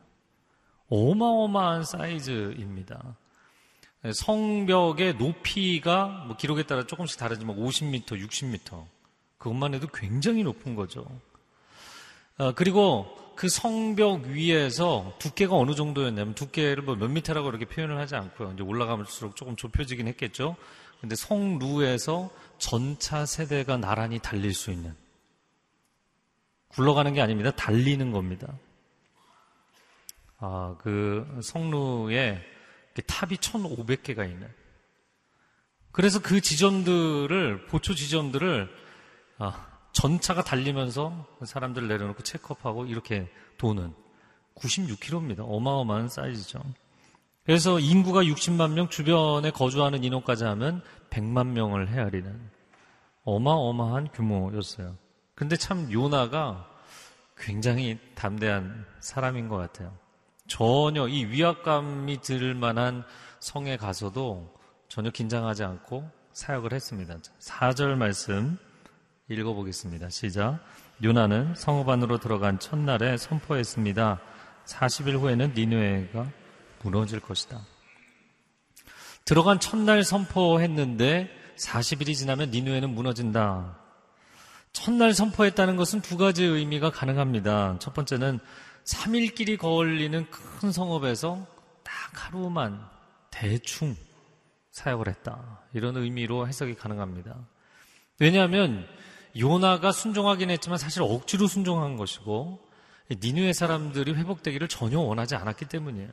어마어마한 0.89 1.85
사이즈입니다. 1.85 3.17
성벽의 4.13 5.17
높이가 5.17 6.07
뭐 6.27 6.37
기록에 6.37 6.65
따라 6.65 6.87
조금씩 6.87 7.19
다르지만 7.19 7.57
50m, 7.57 8.07
60m. 8.07 8.87
그것만 9.39 9.75
해도 9.75 9.87
굉장히 9.93 10.43
높은 10.43 10.75
거죠. 10.75 11.07
아, 12.39 12.53
그리고 12.55 13.07
그 13.35 13.49
성벽 13.49 14.27
위에서 14.27 15.15
두께가 15.19 15.55
어느 15.55 15.75
정도였냐면 15.75 16.35
두께를 16.35 16.83
뭐몇 16.83 17.11
미터라고 17.11 17.49
이렇게 17.49 17.67
표현을 17.67 17.99
하지 17.99 18.17
않고요. 18.17 18.53
이제 18.53 18.63
올라가면수록 18.63 19.37
조금 19.37 19.57
좁혀지긴 19.57 20.09
했겠죠. 20.09 20.57
근데 21.01 21.15
성루에서 21.15 22.31
전차 22.59 23.27
세대가 23.27 23.77
나란히 23.77 24.19
달릴 24.19 24.55
수 24.55 24.73
있는 24.73 24.95
굴러가는 26.69 27.15
게 27.15 27.21
아닙니다. 27.21 27.51
달리는 27.53 28.11
겁니다. 28.11 28.59
아, 30.39 30.77
그 30.79 31.41
성루에 31.43 32.41
탑이 33.07 33.37
1,500개가 33.37 34.29
있는. 34.29 34.49
그래서 35.93 36.21
그 36.21 36.41
지점들을 36.41 37.67
보초 37.67 37.95
지점들을 37.95 38.69
아, 39.39 39.67
전차가 39.93 40.43
달리면서 40.45 41.27
사람들 41.45 41.89
내려놓고 41.89 42.23
체크업하고 42.23 42.87
이렇게 42.87 43.29
도는 43.57 43.93
96km입니다. 44.57 45.41
어마어마한 45.41 46.09
사이즈죠. 46.09 46.61
그래서 47.45 47.81
인구가 47.81 48.23
60만 48.23 48.73
명, 48.73 48.89
주변에 48.89 49.51
거주하는 49.51 50.05
인원까지 50.05 50.45
하면 50.45 50.83
100만 51.11 51.49
명을 51.49 51.89
헤아리는 51.89 52.51
어마어마한 53.25 54.09
규모였어요. 54.13 54.97
근데 55.35 55.57
참 55.57 55.91
요나가 55.91 56.69
굉장히 57.37 57.99
담대한 58.15 58.85
사람인 59.01 59.49
것 59.49 59.57
같아요. 59.57 59.97
전혀 60.49 61.07
이 61.07 61.27
위압감이 61.27 62.23
들 62.23 62.55
만한 62.55 63.05
성에 63.39 63.77
가서도 63.77 64.53
전혀 64.89 65.11
긴장하지 65.11 65.63
않고 65.63 66.11
사역을 66.33 66.73
했습니다. 66.73 67.19
4절 67.39 67.97
말씀 67.97 68.59
읽어보겠습니다. 69.29 70.09
시작. 70.09 70.59
요나는 71.03 71.55
성읍 71.55 71.89
안으로 71.89 72.19
들어간 72.19 72.59
첫날에 72.59 73.17
선포했습니다. 73.19 74.21
40일 74.65 75.21
후에는 75.21 75.53
니누에가 75.55 76.27
무너질 76.83 77.21
것이다. 77.21 77.61
들어간 79.25 79.61
첫날 79.61 80.03
선포했는데 80.03 81.31
40일이 81.59 82.15
지나면 82.15 82.51
니누에는 82.51 82.91
무너진다. 82.91 83.79
첫날 84.73 85.13
선포했다는 85.13 85.77
것은 85.77 86.01
두 86.01 86.17
가지 86.17 86.45
의미가 86.45 86.91
가능합니다. 86.91 87.77
첫 87.79 87.95
번째는 87.95 88.39
3일길이 88.89 89.59
걸리는 89.59 90.31
큰 90.31 90.73
성읍에서 90.73 91.47
딱 91.83 91.93
하루만 92.15 92.89
대충 93.31 93.95
사역을 94.71 95.09
했다. 95.09 95.61
이런 95.75 95.97
의미로 95.97 96.49
해석이 96.49 96.75
가능합니다. 96.75 97.37
왜냐하면 98.19 98.89
요나가 99.39 99.93
순종하긴 99.93 100.51
했지만 100.51 100.79
사실 100.79 101.03
억지로 101.03 101.47
순종한 101.47 101.97
것이고 101.97 102.67
니누의 103.11 103.53
사람들이 103.53 104.15
회복되기를 104.15 104.69
전혀 104.69 104.99
원하지 104.99 105.35
않았기 105.35 105.67
때문이에요. 105.67 106.11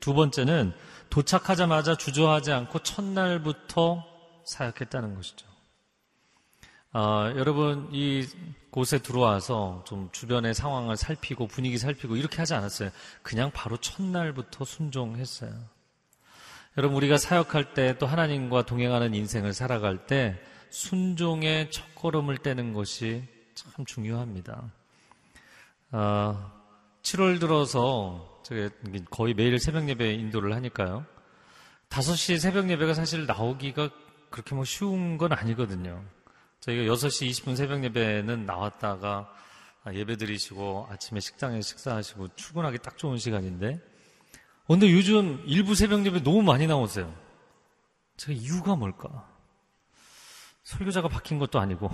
두 0.00 0.14
번째는 0.14 0.72
도착하자마자 1.10 1.96
주저하지 1.96 2.52
않고 2.52 2.80
첫날부터 2.80 4.04
사역했다는 4.44 5.14
것이죠. 5.14 5.53
아, 6.96 7.32
여러분 7.34 7.88
이 7.90 8.24
곳에 8.70 8.98
들어와서 8.98 9.82
좀 9.84 10.08
주변의 10.12 10.54
상황을 10.54 10.96
살피고 10.96 11.48
분위기 11.48 11.76
살피고 11.76 12.14
이렇게 12.14 12.36
하지 12.36 12.54
않았어요. 12.54 12.90
그냥 13.20 13.50
바로 13.52 13.76
첫날부터 13.76 14.64
순종했어요. 14.64 15.52
여러분 16.78 16.96
우리가 16.96 17.18
사역할 17.18 17.74
때 17.74 17.98
또 17.98 18.06
하나님과 18.06 18.64
동행하는 18.66 19.12
인생을 19.12 19.52
살아갈 19.52 20.06
때 20.06 20.40
순종의 20.70 21.72
첫걸음을 21.72 22.38
떼는 22.38 22.72
것이 22.72 23.24
참 23.56 23.84
중요합니다. 23.84 24.62
아, 25.90 26.52
7월 27.02 27.40
들어서 27.40 28.40
거의 29.10 29.34
매일 29.34 29.58
새벽 29.58 29.88
예배 29.88 30.14
인도를 30.14 30.54
하니까요. 30.54 31.04
5시 31.88 32.38
새벽 32.38 32.70
예배가 32.70 32.94
사실 32.94 33.26
나오기가 33.26 33.90
그렇게 34.30 34.54
뭐 34.54 34.64
쉬운 34.64 35.18
건 35.18 35.32
아니거든요. 35.32 36.04
저희가 36.64 36.94
6시 36.94 37.28
20분 37.28 37.56
새벽 37.56 37.84
예배는 37.84 38.46
나왔다가 38.46 39.30
예배 39.92 40.16
드리시고 40.16 40.88
아침에 40.90 41.20
식당에 41.20 41.60
식사하시고 41.60 42.36
출근하기 42.36 42.78
딱 42.78 42.96
좋은 42.96 43.18
시간인데 43.18 43.78
근데 44.66 44.90
요즘 44.90 45.42
일부 45.44 45.74
새벽 45.74 46.06
예배 46.06 46.22
너무 46.22 46.40
많이 46.40 46.66
나오세요. 46.66 47.14
제가 48.16 48.32
이유가 48.32 48.76
뭘까? 48.76 49.28
설교자가 50.62 51.08
바뀐 51.08 51.38
것도 51.38 51.60
아니고 51.60 51.90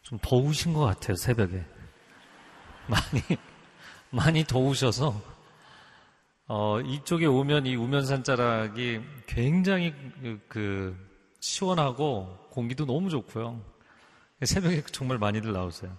좀 0.00 0.18
더우신 0.22 0.72
것 0.72 0.80
같아요, 0.80 1.14
새벽에. 1.16 1.62
많이, 2.86 3.22
많이 4.08 4.44
더우셔서, 4.44 5.20
어, 6.46 6.80
이쪽에 6.80 7.26
오면 7.26 7.66
이 7.66 7.74
우면산 7.74 8.22
자락이 8.22 9.00
굉장히 9.26 9.92
그, 10.22 10.40
그, 10.48 11.08
시원하고 11.40 12.45
공기도 12.56 12.86
너무 12.86 13.10
좋고요. 13.10 13.60
새벽에 14.42 14.82
정말 14.90 15.18
많이들 15.18 15.52
나오세요. 15.52 15.94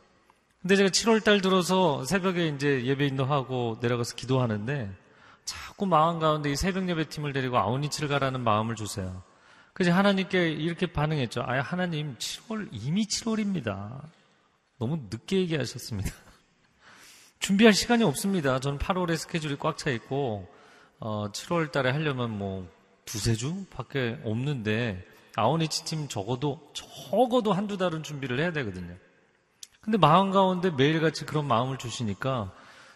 근데 0.59 0.75
제가 0.75 0.89
7월 0.89 1.23
달 1.23 1.39
들어서 1.39 2.03
새벽에 2.03 2.47
이제 2.47 2.83
예배 2.83 3.05
인도하고 3.05 3.77
내려가서 3.79 4.15
기도하는데 4.15 4.91
자꾸 5.45 5.85
마음 5.85 6.17
가운데 6.17 6.51
이 6.51 6.55
새벽 6.55 6.89
예배 6.89 7.09
팀을 7.09 7.31
데리고 7.31 7.59
아우니치를 7.59 8.09
가라는 8.09 8.41
마음을 8.41 8.75
주세요. 8.75 9.21
그래서 9.73 9.95
하나님께 9.95 10.49
이렇게 10.49 10.87
반응했죠. 10.87 11.43
아, 11.43 11.61
하나님 11.61 12.17
7월 12.17 12.69
이미 12.71 13.05
7월입니다. 13.05 14.01
너무 14.79 14.97
늦게 15.11 15.37
얘기하셨습니다. 15.37 16.09
준비할 17.37 17.73
시간이 17.73 18.03
없습니다. 18.03 18.59
저는 18.59 18.79
8월에 18.79 19.15
스케줄이 19.15 19.57
꽉 19.59 19.77
차 19.77 19.91
있고 19.91 20.51
어, 20.99 21.31
7월 21.31 21.71
달에 21.71 21.91
하려면 21.91 22.31
뭐 22.35 22.67
두세 23.05 23.35
주 23.35 23.65
밖에 23.69 24.17
없는데 24.23 25.05
아우니치 25.37 25.85
팀 25.85 26.07
적어도 26.07 26.59
적어도 26.73 27.53
한두 27.53 27.77
달은 27.77 28.01
준비를 28.03 28.39
해야 28.39 28.51
되거든요. 28.51 28.95
근데 29.81 29.97
마음 29.97 30.31
가운데 30.31 30.71
매일같이 30.71 31.25
그런 31.25 31.47
마음을 31.47 31.77
주시니까 31.77 32.51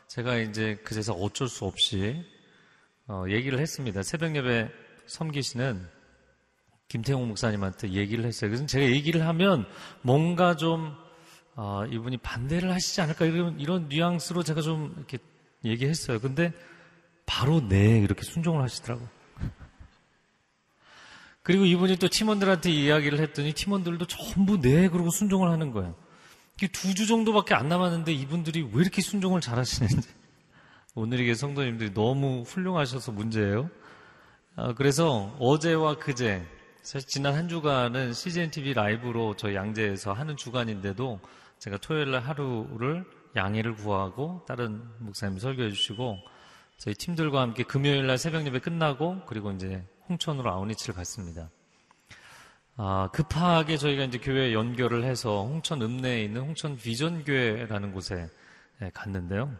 제가 0.07 0.37
이제 0.37 0.77
그래서 0.83 1.13
어쩔 1.13 1.47
수 1.47 1.65
없이 1.65 2.25
어, 3.07 3.25
얘기를 3.29 3.59
했습니다. 3.59 4.01
새벽 4.01 4.35
예배 4.35 4.69
섬기시는 5.05 5.87
김태홍 6.87 7.27
목사님한테 7.27 7.91
얘기를 7.91 8.25
했어요. 8.25 8.49
그래서 8.49 8.65
제가 8.65 8.87
얘기를 8.87 9.25
하면 9.27 9.65
뭔가 10.01 10.55
좀 10.55 10.95
어, 11.55 11.85
이분이 11.85 12.17
반대를 12.17 12.71
하시지 12.71 13.01
않을까 13.01 13.25
이런 13.25 13.59
이런 13.59 13.87
뉘앙스로 13.87 14.41
제가 14.43 14.61
좀 14.61 14.95
이렇게 14.97 15.19
얘기했어요. 15.63 16.19
근데 16.19 16.51
바로 17.27 17.65
네 17.67 17.99
이렇게 17.99 18.23
순종을 18.23 18.63
하시더라고. 18.63 19.07
그리고 21.43 21.65
이분이 21.65 21.97
또 21.97 22.07
팀원들한테 22.07 22.69
이야기를 22.71 23.19
했더니 23.19 23.53
팀원들도 23.53 24.05
전부 24.05 24.59
네 24.61 24.87
그러고 24.89 25.09
순종을 25.09 25.49
하는 25.49 25.71
거예요. 25.71 25.95
두 26.71 26.93
주 26.93 27.07
정도밖에 27.07 27.55
안 27.55 27.69
남았는데 27.69 28.13
이분들이 28.13 28.61
왜 28.61 28.81
이렇게 28.81 29.01
순종을 29.01 29.41
잘하시는지 29.41 30.07
오늘에게 30.93 31.33
성도님들이 31.33 31.93
너무 31.93 32.43
훌륭하셔서 32.43 33.11
문제예요. 33.11 33.69
아, 34.55 34.73
그래서 34.73 35.35
어제와 35.39 35.95
그제 35.97 36.45
사실 36.83 37.07
지난 37.07 37.33
한 37.35 37.47
주간은 37.47 38.13
CGN 38.13 38.51
TV 38.51 38.73
라이브로 38.73 39.35
저희 39.37 39.55
양재에서 39.55 40.13
하는 40.13 40.35
주간인데도 40.37 41.19
제가 41.59 41.77
토요일 41.77 42.11
날 42.11 42.21
하루를 42.21 43.05
양해를 43.35 43.75
구하고 43.75 44.43
다른 44.47 44.83
목사님 44.99 45.39
설교해 45.39 45.69
주시고 45.69 46.17
저희 46.77 46.93
팀들과 46.95 47.41
함께 47.41 47.63
금요일 47.63 48.05
날 48.07 48.17
새벽 48.17 48.45
예배 48.45 48.59
끝나고 48.59 49.21
그리고 49.25 49.51
이제 49.51 49.83
홍천으로 50.09 50.51
아우니치를 50.51 50.95
갔습니다. 50.95 51.49
아, 52.77 53.09
급하게 53.11 53.77
저희가 53.77 54.05
이제 54.05 54.17
교회 54.17 54.53
연결을 54.53 55.03
해서 55.03 55.45
홍천 55.45 55.81
읍내에 55.81 56.23
있는 56.23 56.41
홍천 56.41 56.77
비전교회라는 56.77 57.93
곳에 57.93 58.29
예, 58.81 58.89
갔는데요. 58.93 59.55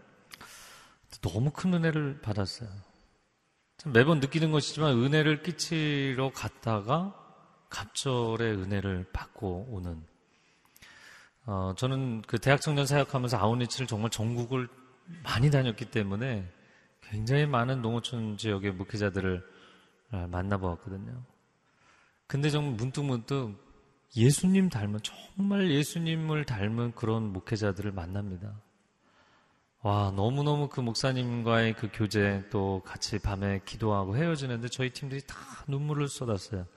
너무 1.21 1.51
큰 1.51 1.73
은혜를 1.73 2.21
받았어요. 2.21 2.69
매번 3.86 4.19
느끼는 4.19 4.51
것이지만 4.51 4.93
은혜를 4.93 5.43
끼치러 5.43 6.32
갔다가 6.34 7.15
갑절의 7.69 8.56
은혜를 8.56 9.08
받고 9.12 9.67
오는. 9.69 10.04
어, 11.45 11.73
저는 11.75 12.21
그 12.23 12.38
대학 12.38 12.62
청년 12.62 12.86
사역하면서 12.86 13.38
아우니치를 13.38 13.88
정말 13.88 14.10
전국을 14.10 14.67
많이 15.23 15.49
다녔기 15.51 15.86
때문에 15.86 16.47
굉장히 17.01 17.45
많은 17.45 17.82
농어촌 17.82 18.38
지역의 18.38 18.73
목회자들을 18.73 19.43
아, 19.43 19.51
만나보았거든요. 20.12 21.24
근데 22.28 22.50
정말 22.50 22.74
문득문득 22.76 23.71
예수님 24.15 24.69
닮은, 24.69 25.00
정말 25.04 25.71
예수님을 25.71 26.45
닮은 26.45 26.93
그런 26.95 27.32
목회자들을 27.32 27.91
만납니다. 27.91 28.62
와, 29.84 30.12
너무너무 30.15 30.69
그 30.69 30.80
목사님과의 30.80 31.74
그 31.74 31.89
교제 31.91 32.43
또 32.52 32.82
같이 32.86 33.19
밤에 33.19 33.62
기도하고 33.65 34.15
헤어지는데 34.15 34.69
저희 34.69 34.91
팀들이 34.91 35.21
다 35.26 35.36
눈물을 35.67 36.08
쏟았어요. 36.08 36.67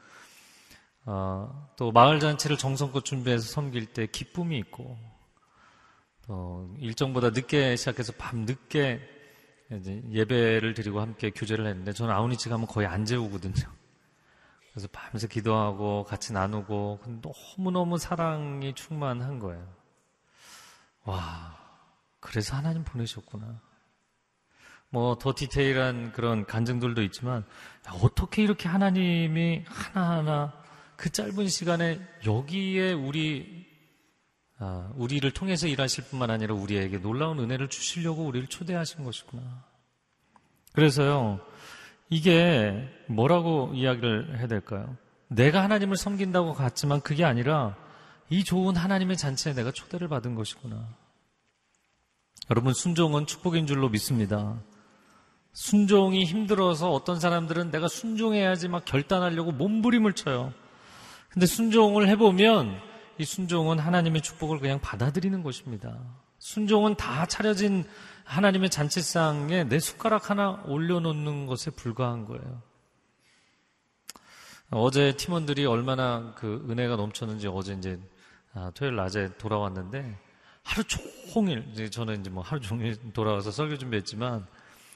어, 1.07 1.69
또 1.77 1.93
마을 1.93 2.19
잔치를 2.19 2.57
정성껏 2.57 3.05
준비해서 3.05 3.47
섬길 3.47 3.93
때 3.93 4.07
기쁨이 4.07 4.59
있고 4.59 4.97
또 6.27 6.75
일정보다 6.79 7.31
늦게 7.31 7.77
시작해서 7.77 8.13
밤 8.17 8.47
늦게 8.47 9.14
예배를 9.71 10.75
드리고 10.75 11.01
함께 11.01 11.31
교제를 11.31 11.67
했는데 11.67 11.93
저는 11.93 12.15
아우니치 12.15 12.49
가면 12.49 12.67
거의 12.67 12.87
안 12.87 13.05
재우거든요. 13.05 13.55
그래서 14.71 14.89
밤새 14.93 15.29
기도하고 15.29 16.05
같이 16.05 16.33
나누고 16.33 17.01
너무너무 17.57 17.97
사랑이 17.97 18.75
충만한 18.75 19.39
거예요. 19.39 19.67
와, 21.05 21.57
그래서 22.21 22.57
하나님 22.57 22.85
보내셨구나. 22.85 23.61
뭐 24.91 25.17
더 25.19 25.33
디테일한 25.35 26.13
그런 26.13 26.47
간증들도 26.47 27.03
있지만 27.03 27.45
어떻게 28.03 28.43
이렇게 28.43 28.69
하나님이 28.69 29.65
하나하나 29.67 30.53
그 30.97 31.11
짧은 31.11 31.49
시간에 31.49 32.01
여기에 32.25 32.93
우리 32.93 33.67
아, 34.59 34.91
우리를 34.97 35.29
통해서 35.33 35.67
일하실 35.67 36.05
뿐만 36.05 36.31
아니라 36.31 36.55
우리에게 36.55 36.99
놀라운 36.99 37.39
은혜를 37.41 37.69
주시려고 37.69 38.25
우리를 38.25 38.47
초대하신 38.49 39.05
것이구나. 39.05 39.43
그래서요, 40.73 41.41
이게 42.09 42.89
뭐라고 43.09 43.73
이야기를 43.75 44.39
해야 44.39 44.47
될까요? 44.47 44.97
내가 45.29 45.63
하나님을 45.63 45.97
섬긴다고 45.97 46.55
갔지만 46.55 47.01
그게 47.01 47.25
아니라 47.25 47.77
이 48.31 48.45
좋은 48.45 48.77
하나님의 48.77 49.17
잔치에 49.17 49.55
내가 49.55 49.73
초대를 49.73 50.09
받은 50.09 50.35
것이구나. 50.35 50.89
여러분, 52.51 52.75
순종은 52.75 53.27
축복인 53.27 53.67
줄로 53.67 53.89
믿습니다. 53.89 54.61
순종이 55.53 56.25
힘들어서 56.25 56.93
어떤 56.93 57.21
사람들은 57.21 57.71
내가 57.71 57.89
순종해야지 57.89 58.69
막 58.69 58.85
결단하려고 58.85 59.53
몸부림을 59.53 60.13
쳐요. 60.15 60.53
근데 61.31 61.47
순종을 61.47 62.09
해보면 62.09 62.94
이 63.19 63.25
순종은 63.25 63.79
하나님의 63.79 64.23
축복을 64.23 64.59
그냥 64.59 64.81
받아들이는 64.81 65.43
것입니다. 65.43 65.99
순종은 66.39 66.97
다 66.97 67.27
차려진 67.27 67.85
하나님의 68.25 68.71
잔치상에 68.71 69.65
내 69.65 69.79
숟가락 69.79 70.31
하나 70.31 70.63
올려놓는 70.67 71.47
것에 71.47 71.71
불과한 71.71 72.25
거예요. 72.25 72.63
어제 74.71 75.17
팀원들이 75.17 75.67
얼마나 75.67 76.35
그 76.37 76.67
은혜가 76.69 76.97
넘쳤는지 76.97 77.47
어제 77.49 77.75
이제 77.75 78.01
아, 78.55 78.71
토요일 78.75 78.97
낮에 78.97 79.37
돌아왔는데 79.37 80.19
하루 80.63 80.85
종일 80.85 81.69
이제 81.73 81.91
저는 81.91 82.21
이제 82.21 82.31
뭐 82.31 82.43
하루 82.43 82.61
종일 82.61 82.97
돌아와서 83.13 83.51
설교 83.51 83.79
준비했지만 83.79 84.47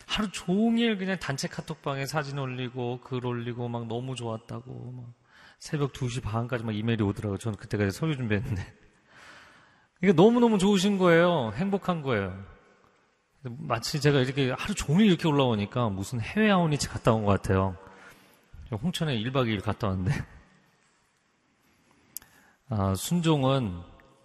하루 0.07 0.31
종일 0.33 0.97
그냥 0.97 1.19
단체 1.19 1.47
카톡방에 1.49 2.07
사진 2.07 2.39
올리고 2.39 3.01
글 3.03 3.25
올리고 3.25 3.69
막 3.69 3.87
너무 3.87 4.17
좋았다고 4.17 4.93
막 4.97 5.13
새벽 5.59 5.93
2시 5.93 6.23
반까지 6.23 6.65
막 6.65 6.75
이메일이 6.75 7.03
오더라고요. 7.03 7.39
저는 7.39 7.59
그때까지 7.59 7.97
설교 7.97 8.17
준비했는데. 8.17 8.63
이게 10.03 10.13
너무너무 10.13 10.59
좋으신 10.59 10.99
거예요. 10.99 11.53
행복한 11.57 12.03
거예요. 12.03 12.45
마치 13.43 14.01
제가 14.01 14.21
이렇게 14.21 14.51
하루 14.51 14.75
종일 14.75 15.07
이렇게 15.07 15.27
올라오니까 15.29 15.89
무슨 15.89 16.21
해외 16.21 16.51
아웃리치 16.51 16.89
갔다 16.89 17.13
온 17.13 17.25
것 17.25 17.33
같아요. 17.33 17.77
홍천에 18.71 19.19
1박 19.19 19.47
2일 19.47 19.63
갔다 19.63 19.89
왔는데. 19.89 20.13
아, 22.71 22.95
순종은 22.95 23.81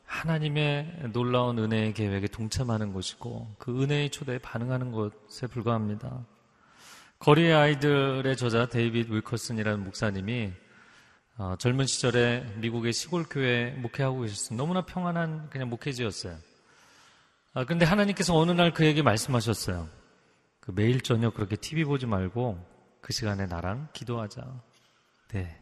하나님의 0.05 1.09
놀라운 1.13 1.57
은혜의 1.57 1.93
계획에 1.93 2.27
동참하는 2.27 2.93
것이고 2.93 3.55
그 3.57 3.81
은혜의 3.81 4.11
초대에 4.11 4.37
반응하는 4.37 4.91
것에 4.91 5.47
불과합니다. 5.47 6.25
거리의 7.19 7.53
아이들의 7.53 8.35
저자 8.35 8.67
데이빗 8.67 9.09
윌커슨이라는 9.09 9.83
목사님이 9.83 10.51
어, 11.35 11.55
젊은 11.57 11.87
시절에 11.87 12.45
미국의 12.57 12.93
시골 12.93 13.23
교회 13.23 13.71
목회하고 13.71 14.21
계셨습니다. 14.21 14.61
너무나 14.61 14.85
평안한 14.85 15.49
그냥 15.49 15.67
목회지였어요. 15.69 16.37
아, 17.55 17.65
근데 17.65 17.85
하나님께서 17.85 18.35
어느 18.37 18.51
날 18.51 18.71
그에게 18.71 19.01
말씀하셨어요. 19.01 19.89
그 20.59 20.71
매일 20.75 21.01
저녁 21.01 21.33
그렇게 21.33 21.55
TV 21.55 21.85
보지 21.85 22.05
말고 22.05 22.63
그 23.01 23.13
시간에 23.13 23.47
나랑 23.47 23.89
기도하자. 23.93 24.45
네. 25.29 25.59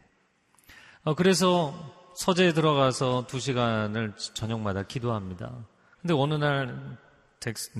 어, 1.04 1.14
그래서 1.14 1.74
서재에 2.16 2.52
들어가서 2.52 3.26
두 3.26 3.40
시간을 3.40 4.12
저녁마다 4.34 4.82
기도합니다. 4.82 5.56
근데 6.02 6.12
어느 6.12 6.34
날 6.34 6.98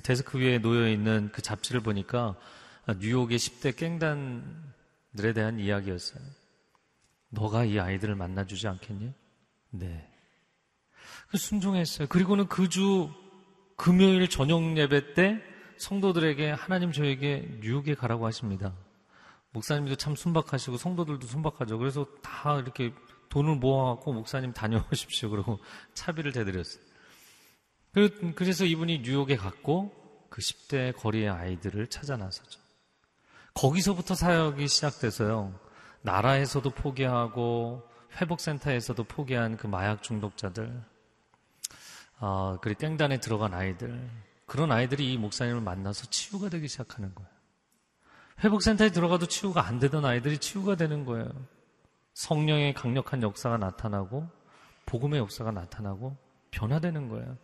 데스크 0.02 0.38
위에 0.38 0.58
놓여 0.58 0.88
있는 0.88 1.28
그 1.30 1.42
잡지를 1.42 1.82
보니까 1.82 2.36
뉴욕의 2.88 3.38
10대 3.38 3.76
깽단들에 3.76 5.34
대한 5.34 5.60
이야기였어요. 5.60 6.41
너가 7.32 7.64
이 7.64 7.78
아이들을 7.78 8.14
만나주지 8.14 8.68
않겠니? 8.68 9.12
네. 9.70 10.08
그 11.28 11.38
순종했어요. 11.38 12.08
그리고는 12.08 12.46
그 12.46 12.68
주 12.68 13.10
금요일 13.76 14.28
저녁 14.28 14.76
예배 14.76 15.14
때 15.14 15.42
성도들에게 15.78 16.50
하나님 16.50 16.92
저에게 16.92 17.58
뉴욕에 17.62 17.94
가라고 17.94 18.26
하십니다. 18.26 18.72
목사님도 19.50 19.96
참 19.96 20.14
순박하시고 20.14 20.76
성도들도 20.76 21.26
순박하죠. 21.26 21.78
그래서 21.78 22.06
다 22.22 22.58
이렇게 22.60 22.94
돈을 23.28 23.56
모아갖고 23.56 24.12
목사님 24.12 24.52
다녀오십시오. 24.52 25.30
그러고 25.30 25.58
차비를 25.94 26.32
대드렸어요. 26.32 26.82
그래서 28.36 28.64
이분이 28.64 29.00
뉴욕에 29.00 29.36
갔고 29.36 29.92
그 30.30 30.40
10대 30.40 30.96
거리의 30.96 31.28
아이들을 31.28 31.88
찾아 31.88 32.16
나서죠. 32.16 32.60
거기서부터 33.54 34.14
사역이 34.14 34.68
시작돼서요. 34.68 35.58
나라에서도 36.02 36.68
포기하고 36.70 37.88
회복센터에서도 38.20 39.02
포기한 39.04 39.56
그 39.56 39.66
마약 39.66 40.02
중독자들, 40.02 40.82
아, 42.18 42.58
그리고 42.60 42.78
땡단에 42.78 43.18
들어간 43.20 43.54
아이들, 43.54 44.08
그런 44.46 44.70
아이들이 44.70 45.12
이 45.12 45.16
목사님을 45.16 45.60
만나서 45.60 46.06
치유가 46.10 46.48
되기 46.48 46.68
시작하는 46.68 47.14
거예요. 47.14 47.30
회복센터에 48.44 48.90
들어가도 48.90 49.26
치유가 49.26 49.66
안 49.66 49.78
되던 49.78 50.04
아이들이 50.04 50.38
치유가 50.38 50.74
되는 50.76 51.04
거예요. 51.04 51.30
성령의 52.14 52.74
강력한 52.74 53.22
역사가 53.22 53.56
나타나고, 53.56 54.28
복음의 54.86 55.20
역사가 55.20 55.52
나타나고, 55.52 56.16
변화되는 56.50 57.08
거예요. 57.08 57.38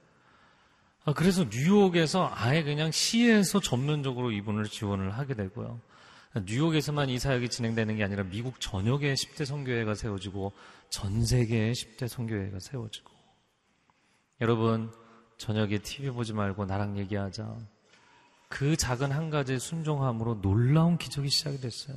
아, 1.04 1.14
그래서 1.14 1.44
뉴욕에서 1.44 2.30
아예 2.34 2.62
그냥 2.62 2.90
시에서 2.90 3.60
전면적으로 3.60 4.30
이분을 4.30 4.64
지원을 4.64 5.16
하게 5.16 5.34
되고요. 5.34 5.80
뉴욕에서만 6.34 7.08
이 7.08 7.18
사역이 7.18 7.48
진행되는 7.48 7.96
게 7.96 8.04
아니라 8.04 8.22
미국 8.24 8.60
전역에 8.60 9.14
10대 9.14 9.44
성교회가 9.44 9.94
세워지고 9.94 10.52
전 10.90 11.24
세계에 11.24 11.72
10대 11.72 12.06
성교회가 12.08 12.60
세워지고 12.60 13.10
여러분 14.40 14.92
저녁에 15.38 15.78
TV 15.78 16.10
보지 16.10 16.32
말고 16.32 16.66
나랑 16.66 16.98
얘기하자. 16.98 17.56
그 18.48 18.76
작은 18.76 19.12
한 19.12 19.30
가지의 19.30 19.60
순종함으로 19.60 20.40
놀라운 20.40 20.98
기적이 20.98 21.28
시작이 21.28 21.60
됐어요. 21.60 21.96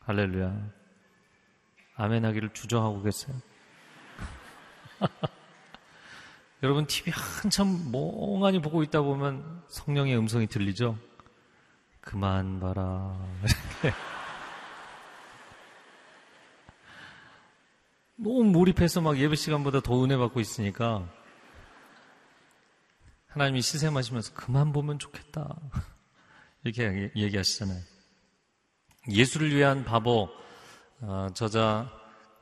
할렐루야. 0.00 0.70
아멘 1.96 2.24
하기를 2.24 2.52
주저하고 2.52 3.02
계세요. 3.02 3.36
여러분 6.62 6.86
TV 6.86 7.12
한참 7.14 7.90
멍하니 7.92 8.60
보고 8.60 8.82
있다 8.82 9.02
보면 9.02 9.62
성령의 9.68 10.16
음성이 10.16 10.46
들리죠? 10.46 10.98
그만 12.06 12.60
봐라. 12.60 13.18
너무 18.14 18.44
몰입해서 18.44 19.00
막 19.00 19.18
예배 19.18 19.34
시간보다 19.34 19.80
더 19.80 20.04
은혜 20.04 20.16
받고 20.16 20.38
있으니까 20.38 21.12
하나님이 23.26 23.60
시샘하시면서 23.60 24.34
그만 24.34 24.72
보면 24.72 25.00
좋겠다. 25.00 25.58
이렇게 26.62 27.10
얘기하시잖아요. 27.16 27.80
예수를 29.10 29.52
위한 29.52 29.84
바보 29.84 30.30
어, 31.00 31.26
저자 31.34 31.90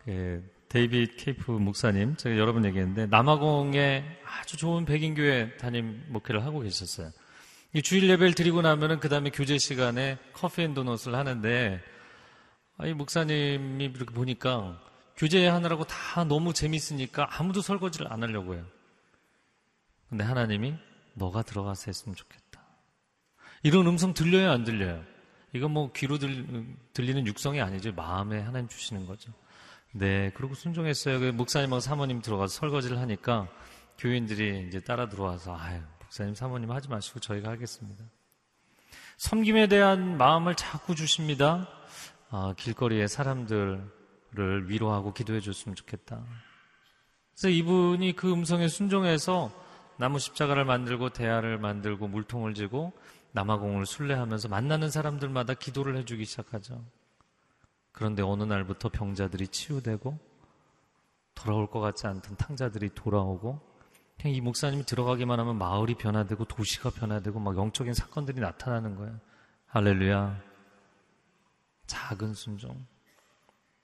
그 0.05 0.47
데이빗 0.69 1.17
케이프 1.17 1.51
목사님 1.53 2.17
제가 2.17 2.37
여러 2.37 2.53
번 2.53 2.67
얘기했는데 2.67 3.07
남아공에 3.07 4.21
아주 4.27 4.59
좋은 4.59 4.85
백인교회 4.85 5.57
담임 5.57 6.05
목회를 6.09 6.45
하고 6.45 6.61
계셨어요. 6.61 7.11
이 7.77 7.83
주일 7.83 8.09
예배를 8.09 8.35
드리고 8.35 8.63
나면은 8.63 9.01
그 9.01 9.09
다음에 9.09 9.31
교제 9.31 9.59
시간에 9.59 10.17
coffee 10.33 10.63
and 10.63 10.75
donut을 10.75 11.17
하는데 11.17 11.83
이 12.85 12.93
목사님이 12.93 13.87
이렇게 13.87 14.15
보니까 14.15 14.81
교제 15.17 15.49
하느라고 15.49 15.83
다 15.83 16.23
너무 16.23 16.53
재밌으니까 16.53 17.29
아무도 17.33 17.63
설거지를 17.63 18.13
안 18.13 18.23
하려고 18.23 18.55
해요. 18.55 18.65
근데 20.09 20.23
하나님이 20.23 20.75
너가 21.15 21.43
들어가서 21.43 21.87
했으면 21.89 22.15
좋겠다. 22.15 22.65
이런 23.65 23.89
음성 23.89 24.15
들려요, 24.15 24.53
안 24.53 24.63
들려요? 24.63 25.03
이건 25.53 25.73
뭐 25.73 25.91
귀로 25.93 26.19
들, 26.19 26.47
리는 26.97 27.27
육성이 27.27 27.61
아니죠. 27.61 27.93
마음에 27.93 28.41
하나님 28.41 28.69
주시는 28.69 29.05
거죠. 29.07 29.33
네, 29.91 30.31
그리고 30.37 30.55
순종했어요. 30.55 31.19
그 31.19 31.25
목사님하고 31.33 31.81
사모님 31.81 32.23
들어가서 32.23 32.55
설거지를 32.55 32.99
하니까 32.99 33.49
교인들이 33.99 34.69
이제 34.69 34.79
따라 34.79 35.09
들어와서 35.09 35.57
아유 35.57 35.81
목사님, 36.15 36.37
사모님 36.37 36.71
하지 36.71 36.89
마시고 36.89 37.19
저희가 37.19 37.51
하겠습니다. 37.51 38.05
섬김에 39.17 39.67
대한 39.67 40.17
마음을 40.17 40.55
자꾸 40.55 40.95
주십니다. 40.95 41.67
아, 42.31 42.55
길거리에 42.57 43.09
사람들을 43.09 43.91
위로하고 44.69 45.13
기도해 45.13 45.41
줬으면 45.41 45.75
좋겠다. 45.75 46.23
그래서 47.33 47.49
이분이 47.49 48.15
그 48.15 48.31
음성에 48.31 48.69
순종해서 48.69 49.51
나무 49.97 50.21
십자가를 50.21 50.65
만들고 50.65 51.11
대야를 51.11 51.59
만들고 51.59 52.07
물통을 52.07 52.55
지고 52.55 52.93
남아공을 53.33 53.85
순례하면서 53.85 54.47
만나는 54.49 54.93
사람들마다 54.93 55.55
기도를 55.55 55.97
해주기 55.97 56.27
시작하죠. 56.27 56.85
그런데 57.91 58.23
어느 58.23 58.45
날부터 58.45 58.89
병자들이 58.89 59.49
치유되고 59.49 60.17
돌아올 61.35 61.69
것 61.69 61.81
같지 61.81 62.07
않던 62.07 62.37
탕자들이 62.37 62.91
돌아오고 62.95 63.74
그냥 64.21 64.35
이 64.35 64.41
목사님이 64.41 64.85
들어가기만 64.85 65.39
하면 65.41 65.59
마을이 65.59 65.95
변화되고 65.95 66.45
도시가 66.47 66.91
변화되고 66.91 67.39
막 67.41 67.57
영적인 67.57 67.95
사건들이 67.95 68.41
나타나는 68.41 68.97
거예요. 68.97 69.19
할렐루야. 69.67 70.41
작은 71.87 72.35
순종. 72.35 72.87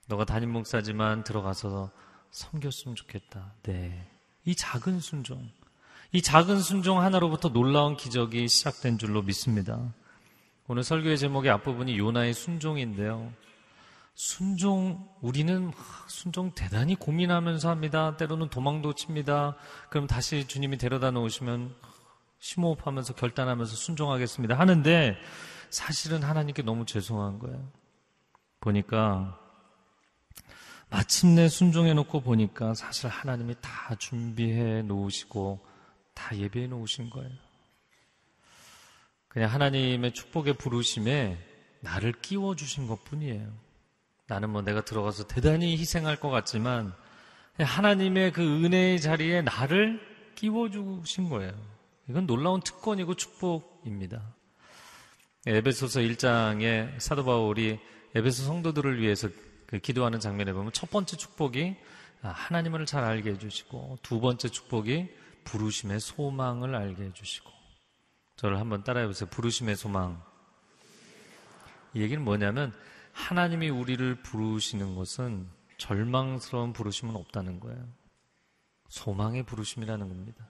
너가 0.07 0.25
담임 0.25 0.51
목사지만 0.53 1.25
들어가서 1.25 1.91
섬겼으면 2.31 2.95
좋겠다. 2.97 3.55
네. 3.63 4.09
이 4.45 4.55
작은 4.55 5.01
순종. 5.01 5.51
이 6.13 6.23
작은 6.23 6.61
순종 6.61 7.01
하나로부터 7.01 7.51
놀라운 7.51 7.97
기적이 7.97 8.49
시작된 8.49 8.99
줄로 8.99 9.23
믿습니다. 9.23 9.93
오늘 10.67 10.83
설교의 10.83 11.19
제목의 11.19 11.51
앞부분이 11.51 11.99
요나의 11.99 12.35
순종인데요. 12.35 13.33
순종, 14.23 15.09
우리는 15.23 15.73
순종 16.07 16.53
대단히 16.55 16.95
고민하면서 16.95 17.71
합니다. 17.71 18.19
때로는 18.19 18.51
도망도 18.51 18.93
칩니다. 18.93 19.57
그럼 19.89 20.07
다시 20.07 20.47
주님이 20.47 20.77
데려다 20.77 21.11
놓으시면 21.11 21.75
심호흡하면서 22.39 23.15
결단하면서 23.15 23.75
순종하겠습니다. 23.75 24.59
하는데 24.59 25.17
사실은 25.71 26.23
하나님께 26.23 26.61
너무 26.61 26.85
죄송한 26.85 27.39
거예요. 27.39 27.67
보니까 28.61 29.41
마침내 30.91 31.49
순종해 31.49 31.95
놓고 31.95 32.21
보니까 32.21 32.75
사실 32.75 33.09
하나님이 33.09 33.55
다 33.63 33.95
준비해 33.95 34.83
놓으시고 34.83 35.67
다 36.13 36.37
예배해 36.37 36.67
놓으신 36.67 37.09
거예요. 37.09 37.31
그냥 39.29 39.51
하나님의 39.51 40.13
축복의 40.13 40.59
부르심에 40.59 41.39
나를 41.81 42.13
끼워 42.21 42.55
주신 42.55 42.87
것 42.87 43.03
뿐이에요. 43.05 43.70
나는 44.31 44.51
뭐 44.51 44.63
내가 44.63 44.81
들어가서 44.81 45.27
대단히 45.27 45.77
희생할 45.77 46.15
것 46.15 46.31
같지만 46.31 46.95
하나님의 47.59 48.31
그 48.31 48.43
은혜의 48.43 49.01
자리에 49.01 49.43
나를 49.43 50.01
끼워주신 50.37 51.29
거예요. 51.29 51.53
이건 52.09 52.29
놀라운 52.29 52.61
특권이고 52.61 53.15
축복입니다. 53.15 54.23
에베소서 55.47 55.99
1장에 55.99 57.01
사도 57.01 57.25
바울이 57.25 57.81
에베소 58.15 58.45
성도들을 58.45 59.01
위해서 59.03 59.29
그 59.67 59.81
기도하는 59.81 60.21
장면에 60.21 60.53
보면 60.53 60.73
첫 60.73 60.91
번째 60.91 61.17
축복이 61.17 61.75
하나님을 62.23 62.87
잘 62.87 63.03
알게 63.03 63.31
해주시고 63.31 63.99
두 64.03 64.21
번째 64.21 64.49
축복이 64.49 65.09
부르심의 65.43 65.99
소망을 65.99 66.77
알게 66.77 67.03
해주시고 67.03 67.51
저를 68.37 68.61
한번 68.61 68.85
따라해 68.85 69.09
보세요. 69.09 69.29
부르심의 69.29 69.75
소망. 69.75 70.23
이 71.95 72.01
얘기는 72.01 72.23
뭐냐면 72.23 72.73
하나님이 73.21 73.69
우리를 73.69 74.23
부르시는 74.23 74.95
것은 74.97 75.47
절망스러운 75.77 76.73
부르심은 76.73 77.15
없다는 77.15 77.61
거예요. 77.61 77.87
소망의 78.89 79.45
부르심이라는 79.45 80.09
겁니다. 80.09 80.47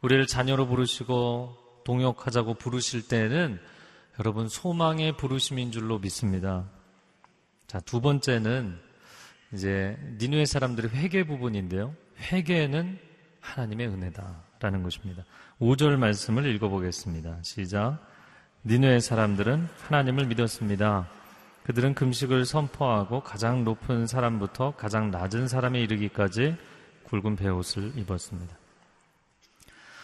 우리를 0.00 0.26
자녀로 0.26 0.66
부르시고 0.66 1.82
동역하자고 1.84 2.54
부르실 2.54 3.08
때는 3.08 3.58
여러분 4.18 4.48
소망의 4.48 5.16
부르심인 5.16 5.72
줄로 5.72 5.98
믿습니다. 5.98 6.70
자, 7.66 7.80
두 7.80 8.00
번째는 8.00 8.78
이제 9.52 9.98
니누의 10.20 10.46
사람들의 10.46 10.90
회개 10.90 11.24
부분인데요. 11.24 11.94
회개는 12.18 12.98
하나님의 13.40 13.88
은혜다라는 13.88 14.82
것입니다. 14.82 15.24
5절 15.60 15.96
말씀을 15.96 16.46
읽어보겠습니다. 16.54 17.38
시작. 17.42 17.98
니누의 18.64 19.00
사람들은 19.00 19.68
하나님을 19.86 20.26
믿었습니다. 20.26 21.08
그들은 21.64 21.94
금식을 21.94 22.44
선포하고 22.44 23.22
가장 23.22 23.64
높은 23.64 24.06
사람부터 24.06 24.74
가장 24.76 25.10
낮은 25.10 25.48
사람에 25.48 25.80
이르기까지 25.80 26.56
굵은 27.04 27.36
베옷을 27.36 27.92
입었습니다. 27.96 28.56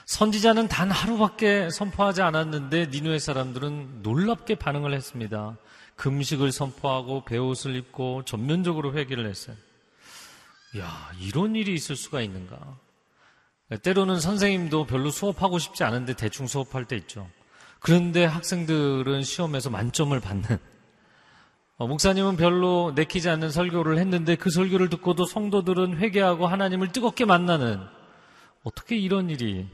선지자는 0.06 0.68
단 0.68 0.90
하루밖에 0.90 1.70
선포하지 1.70 2.22
않았는데 2.22 2.86
니누의 2.86 3.20
사람들은 3.20 4.02
놀랍게 4.02 4.56
반응을 4.56 4.94
했습니다. 4.94 5.56
금식을 5.96 6.50
선포하고 6.50 7.24
베옷을 7.24 7.76
입고 7.76 8.24
전면적으로 8.24 8.94
회개를 8.94 9.28
했어요. 9.28 9.54
야, 10.78 11.10
이런 11.20 11.54
일이 11.54 11.74
있을 11.74 11.94
수가 11.94 12.22
있는가? 12.22 12.58
때로는 13.82 14.18
선생님도 14.18 14.86
별로 14.86 15.10
수업하고 15.10 15.58
싶지 15.58 15.84
않은데 15.84 16.14
대충 16.14 16.46
수업할 16.46 16.86
때 16.86 16.96
있죠. 16.96 17.28
그런데 17.80 18.24
학생들은 18.24 19.22
시험에서 19.22 19.70
만점을 19.70 20.18
받는 20.18 20.58
어, 21.80 21.86
목사님은 21.86 22.36
별로 22.36 22.92
내키지 22.94 23.30
않는 23.30 23.50
설교를 23.50 23.96
했는데 23.96 24.36
그 24.36 24.50
설교를 24.50 24.90
듣고도 24.90 25.24
성도들은 25.24 25.96
회개하고 25.96 26.46
하나님을 26.46 26.92
뜨겁게 26.92 27.24
만나는 27.24 27.80
어떻게 28.64 28.98
이런 28.98 29.30
일이 29.30 29.66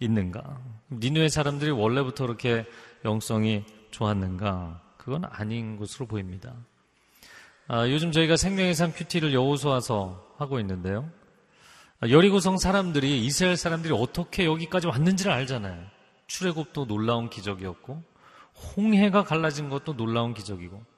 있는가? 0.00 0.60
니누의 0.90 1.30
사람들이 1.30 1.70
원래부터 1.70 2.26
그렇게 2.26 2.66
영성이 3.04 3.62
좋았는가? 3.92 4.80
그건 4.96 5.26
아닌 5.26 5.76
것으로 5.76 6.06
보입니다. 6.06 6.56
아, 7.68 7.88
요즘 7.88 8.10
저희가 8.10 8.36
생명의 8.36 8.74
삶 8.74 8.90
큐티를 8.90 9.32
여호수 9.32 9.68
와서 9.68 10.34
하고 10.38 10.58
있는데요. 10.58 11.08
아, 12.00 12.08
여리고성 12.08 12.58
사람들이 12.58 13.24
이스라엘 13.24 13.56
사람들이 13.56 13.94
어떻게 13.94 14.44
여기까지 14.44 14.88
왔는지를 14.88 15.30
알잖아요. 15.30 15.84
출애굽도 16.26 16.88
놀라운 16.88 17.30
기적이었고 17.30 18.02
홍해가 18.76 19.22
갈라진 19.22 19.70
것도 19.70 19.96
놀라운 19.96 20.34
기적이고 20.34 20.93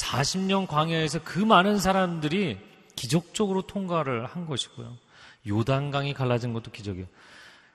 40년 0.00 0.66
광야에서 0.66 1.22
그 1.22 1.38
많은 1.38 1.78
사람들이 1.78 2.58
기적적으로 2.96 3.62
통과를 3.62 4.26
한 4.26 4.46
것이고요. 4.46 4.96
요단강이 5.46 6.14
갈라진 6.14 6.52
것도 6.52 6.70
기적이에요. 6.70 7.06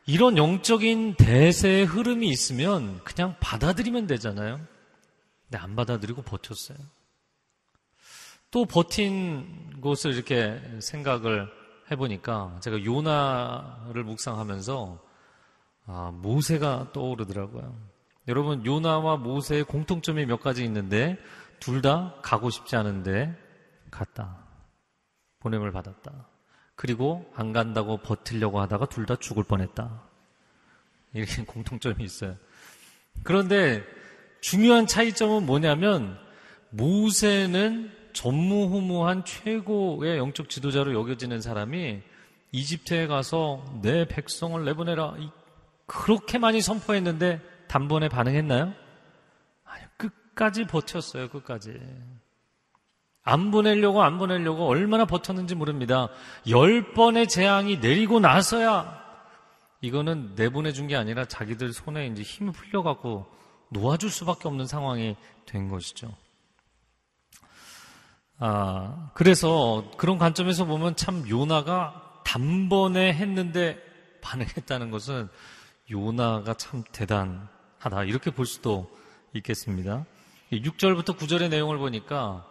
이런 0.08 0.38
영적인 0.38 1.16
대세의 1.16 1.86
흐름이 1.86 2.28
있으면 2.30 3.00
그냥 3.04 3.36
받아들이면 3.40 4.08
되잖아요. 4.08 4.60
근데 5.46 5.58
안 5.58 5.76
받아들이고 5.76 6.22
버텼어요. 6.22 6.78
또 8.52 8.66
버틴 8.66 9.80
곳을 9.82 10.14
이렇게 10.14 10.62
생각을 10.80 11.52
해보니까 11.92 12.60
제가 12.62 12.84
요나를 12.84 14.04
묵상하면서 14.04 15.04
아, 15.88 16.12
모세가 16.16 16.92
떠오르더라고요. 16.94 17.76
여러분, 18.28 18.66
요나와 18.66 19.18
모세의 19.18 19.66
공통점이 19.66 20.26
몇 20.26 20.42
가지 20.42 20.64
있는데 20.64 21.18
둘 21.60 21.82
다 21.82 22.16
가고 22.22 22.50
싶지 22.50 22.76
않은데 22.76 23.36
갔다. 23.92 24.38
보냄을 25.40 25.72
받았다. 25.72 26.28
그리고 26.76 27.32
안 27.36 27.54
간다고 27.54 27.98
버틸려고 27.98 28.60
하다가 28.62 28.88
둘 28.88 29.06
다 29.06 29.16
죽을 29.16 29.44
뻔했다. 29.44 30.02
이렇게 31.14 31.44
공통점이 31.46 32.04
있어요. 32.04 32.36
그런데 33.24 33.84
중요한 34.42 34.86
차이점은 34.88 35.46
뭐냐면 35.46 36.20
모세는 36.72 37.92
전무후무한 38.14 39.26
최고의 39.26 40.18
영적 40.18 40.50
지도자로 40.50 40.94
여겨지는 40.94 41.42
사람이 41.42 42.02
이집트에 42.52 43.08
가서 43.08 43.64
내 43.82 44.08
백성을 44.08 44.64
내보내라. 44.64 45.16
그렇게 45.86 46.38
많이 46.38 46.62
선포했는데 46.62 47.42
단번에 47.68 48.08
반응했나요? 48.10 48.74
끝 49.98 50.14
까지 50.36 50.66
버텼어요, 50.66 51.30
끝까지. 51.30 51.80
안 53.24 53.50
보내려고 53.50 54.04
안 54.04 54.20
보내려고 54.20 54.68
얼마나 54.68 55.06
버텼는지 55.06 55.56
모릅니다. 55.56 56.10
열 56.48 56.94
번의 56.94 57.28
재앙이 57.28 57.78
내리고 57.78 58.20
나서야 58.20 59.04
이거는 59.82 60.36
내보내준 60.36 60.88
게 60.88 60.96
아니라 60.96 61.26
자기들 61.26 61.74
손에 61.74 62.08
이제 62.08 62.22
힘이 62.22 62.52
풀려갖고 62.52 63.26
놓아줄 63.70 64.12
수밖에 64.12 64.48
없는 64.48 64.68
상황이 64.68 65.16
된 65.46 65.70
것이죠. 65.70 66.16
아, 68.38 69.10
그래서 69.14 69.90
그런 69.98 70.18
관점에서 70.18 70.66
보면 70.66 70.96
참 70.96 71.28
요나가 71.28 72.22
단번에 72.26 73.14
했는데 73.14 73.82
반응했다는 74.22 74.92
것은 74.92 75.30
요나가 75.90 76.54
참 76.56 76.84
대단하다. 76.92 78.04
이렇게 78.06 78.32
볼 78.32 78.46
수도 78.46 78.92
있겠습니다. 79.34 80.06
6절부터 80.52 81.18
9절의 81.18 81.50
내용을 81.50 81.78
보니까 81.78 82.46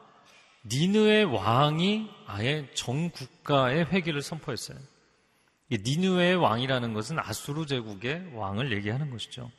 니느의 0.67 1.25
왕이 1.25 2.09
아예 2.27 2.69
전 2.75 3.11
국가의 3.11 3.85
회개를 3.87 4.23
선포했어요. 4.23 4.79
니느의 5.71 6.37
왕이라는 6.37 6.95
것은 6.95 7.19
아수르 7.19 7.67
제국의 7.67 8.33
왕을 8.35 8.73
얘기하는 8.73 9.11
것이죠. 9.11 9.51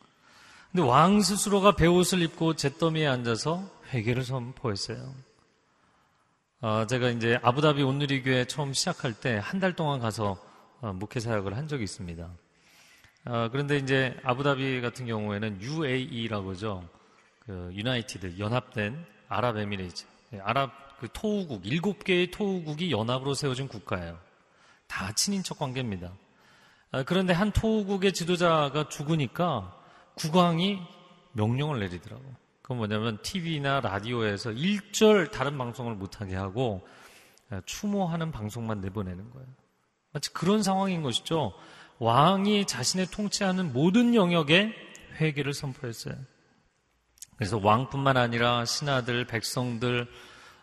근데 0.72 0.88
왕 0.88 1.22
스스로가 1.22 1.76
베옷을 1.76 2.22
입고 2.22 2.56
잿더미에 2.56 3.08
앉아서 3.08 3.70
회개를 3.94 4.24
선포했어요. 4.24 5.14
아, 6.62 6.88
제가 6.88 7.10
이제 7.10 7.38
아부다비 7.44 7.84
온누리 7.84 8.24
교회 8.24 8.46
처음 8.46 8.74
시작할 8.74 9.14
때 9.14 9.38
한 9.40 9.60
달 9.60 9.74
동안 9.76 10.00
가서 10.00 10.38
어, 10.82 10.94
목회 10.94 11.20
사역을 11.20 11.56
한 11.56 11.68
적이 11.68 11.84
있습니다. 11.84 12.30
아, 13.26 13.50
그런데 13.52 13.78
이제 13.78 14.18
아부다비 14.24 14.82
같은 14.82 15.06
경우에는 15.06 15.62
UAE라고 15.62 16.52
하죠. 16.52 16.88
그 17.46 17.70
유나이티드 17.74 18.40
연합된 18.40 19.06
아랍에미레이트 19.28 20.06
예, 20.34 20.40
아랍 20.40 21.00
그 21.00 21.08
토우국 21.12 21.66
일곱 21.66 22.04
개의 22.04 22.32
토우국이 22.32 22.92
연합으로 22.92 23.34
세워진 23.34 23.68
국가예요. 23.68 24.18
다 24.88 25.12
친인척 25.12 25.60
관계입니다. 25.60 26.12
아, 26.92 27.04
그런데 27.04 27.34
한 27.34 27.52
토우국의 27.52 28.14
지도자가 28.14 28.90
죽으니까 28.90 29.76
국왕이 30.16 30.80
명령을 31.34 31.80
내리더라고. 31.80 32.24
그건 32.62 32.78
뭐냐면 32.78 33.22
TV나 33.22 33.82
라디오에서 33.82 34.52
일절 34.52 35.30
다른 35.32 35.58
방송을 35.58 35.96
못하게 35.96 36.36
하고 36.36 36.88
아, 37.50 37.62
추모하는 37.66 38.32
방송만 38.32 38.82
내보내는 38.82 39.30
거예요. 39.32 39.48
마치 40.14 40.32
그런 40.32 40.64
상황인 40.64 41.04
것이죠. 41.04 41.54
왕이 42.00 42.66
자신의 42.66 43.08
통치하는 43.08 43.74
모든 43.74 44.16
영역에 44.16 44.74
회개를 45.20 45.54
선포했어요. 45.54 46.16
그래서 47.38 47.60
왕뿐만 47.62 48.18
아니라 48.18 48.66
신하들, 48.66 49.26
백성들, 49.26 50.08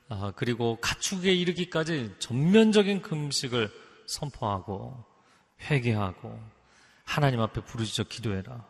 아, 0.09 0.33
그리고 0.37 0.79
가축에 0.81 1.33
이르기까지 1.33 2.15
전면적인 2.19 3.03
금식을 3.03 3.71
선포하고 4.07 5.05
회개하고 5.71 6.39
하나님 7.05 7.41
앞에 7.41 7.63
부르짖어 7.63 8.05
기도해라. 8.09 8.67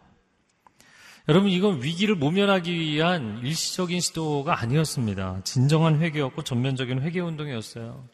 여러분 1.28 1.50
이건 1.50 1.82
위기를 1.82 2.16
모면하기 2.16 2.72
위한 2.72 3.40
일시적인 3.44 4.00
시도가 4.00 4.60
아니었습니다. 4.60 5.42
진정한 5.44 6.00
회개였고 6.00 6.42
전면적인 6.42 7.00
회개 7.02 7.20
운동이었어요. 7.20 8.08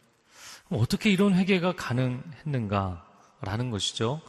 어떻게 0.71 1.11
이런 1.11 1.35
회개가 1.35 1.73
가능했는가라는 1.73 3.71
것이죠. 3.71 4.21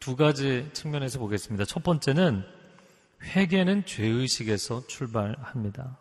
두 0.00 0.16
가지 0.16 0.68
측면에서 0.72 1.20
보겠습니다. 1.20 1.64
첫 1.64 1.84
번째는 1.84 2.44
회개는 3.22 3.84
죄의식에서 3.84 4.86
출발합니다. 4.86 5.98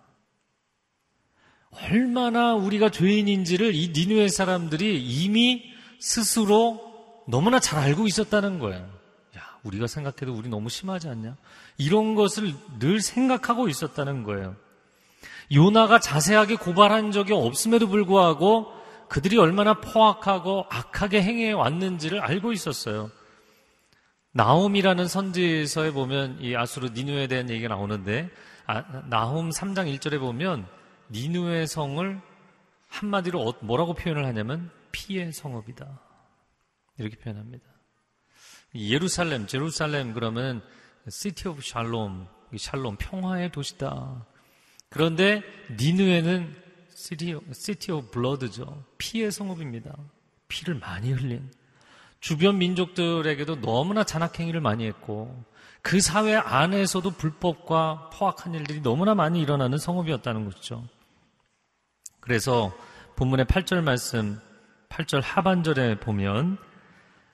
얼마나 1.71 2.55
우리가 2.55 2.89
죄인인지를 2.89 3.75
이 3.75 3.89
니누의 3.89 4.29
사람들이 4.29 5.03
이미 5.03 5.63
스스로 5.99 6.81
너무나 7.27 7.59
잘 7.59 7.79
알고 7.79 8.07
있었다는 8.07 8.59
거예요. 8.59 8.81
야, 9.37 9.41
우리가 9.63 9.87
생각해도 9.87 10.33
우리 10.33 10.49
너무 10.49 10.69
심하지 10.69 11.09
않냐? 11.09 11.35
이런 11.77 12.15
것을 12.15 12.53
늘 12.79 13.01
생각하고 13.01 13.67
있었다는 13.67 14.23
거예요. 14.23 14.55
요나가 15.53 15.99
자세하게 15.99 16.55
고발한 16.55 17.11
적이 17.11 17.33
없음에도 17.33 17.87
불구하고 17.87 18.71
그들이 19.07 19.37
얼마나 19.37 19.75
포악하고 19.75 20.65
악하게 20.69 21.21
행해 21.21 21.51
왔는지를 21.51 22.19
알고 22.19 22.51
있었어요. 22.51 23.09
나훔이라는 24.33 25.07
선지서에 25.07 25.91
보면 25.91 26.41
이 26.41 26.55
앗수르 26.55 26.89
니느웨에 26.89 27.27
대한 27.27 27.49
얘기가 27.49 27.69
나오는데 27.69 28.29
아, 28.65 28.81
나훔 29.07 29.49
3장 29.49 29.93
1절에 29.97 30.19
보면 30.19 30.67
니느웨 31.09 31.67
성을 31.67 32.21
한마디로 32.89 33.41
어, 33.41 33.53
뭐라고 33.61 33.93
표현을 33.93 34.25
하냐면 34.25 34.69
피의 34.91 35.31
성읍이다. 35.31 36.01
이렇게 36.97 37.15
표현합니다. 37.17 37.65
예루살렘, 38.75 39.47
Jerusalem 39.47 40.13
그러면 40.13 40.61
city 41.09 41.47
of 41.47 41.61
shalom, 41.61 42.27
샬롬 42.57 42.97
평화의 42.99 43.51
도시다. 43.51 44.25
그런데 44.89 45.41
니느웨는 45.79 46.55
city, 46.89 47.37
city 47.53 47.91
of 47.91 48.09
blood죠. 48.11 48.85
피의 48.97 49.31
성읍입니다. 49.31 49.95
피를 50.47 50.75
많이 50.75 51.11
흘린 51.11 51.49
주변 52.19 52.57
민족들에게도 52.57 53.61
너무나 53.61 54.03
잔악행위를 54.03 54.61
많이 54.61 54.85
했고 54.85 55.43
그 55.81 56.01
사회 56.01 56.35
안에서도 56.35 57.09
불법과 57.11 58.09
포악한 58.13 58.53
일들이 58.53 58.81
너무나 58.81 59.15
많이 59.15 59.41
일어나는 59.41 59.77
성읍이었다는 59.77 60.45
것이죠. 60.45 60.83
그래서 62.19 62.73
본문의 63.15 63.45
8절 63.45 63.81
말씀, 63.83 64.39
8절 64.89 65.21
하반절에 65.23 65.99
보면 65.99 66.57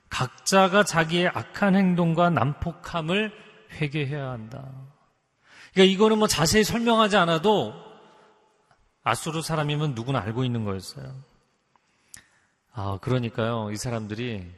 각자가 0.08 0.84
자기의 0.84 1.28
악한 1.28 1.74
행동과 1.74 2.30
난폭함을 2.30 3.32
회개해야 3.72 4.30
한다. 4.30 4.70
그러니까 5.72 5.92
이거는 5.92 6.18
뭐 6.18 6.28
자세히 6.28 6.62
설명하지 6.62 7.16
않아도 7.16 7.74
아수르 9.02 9.42
사람이면 9.42 9.94
누구나 9.94 10.20
알고 10.20 10.44
있는 10.44 10.64
거였어요. 10.64 11.12
아, 12.72 12.98
그러니까요. 13.00 13.70
이 13.72 13.76
사람들이 13.76 14.50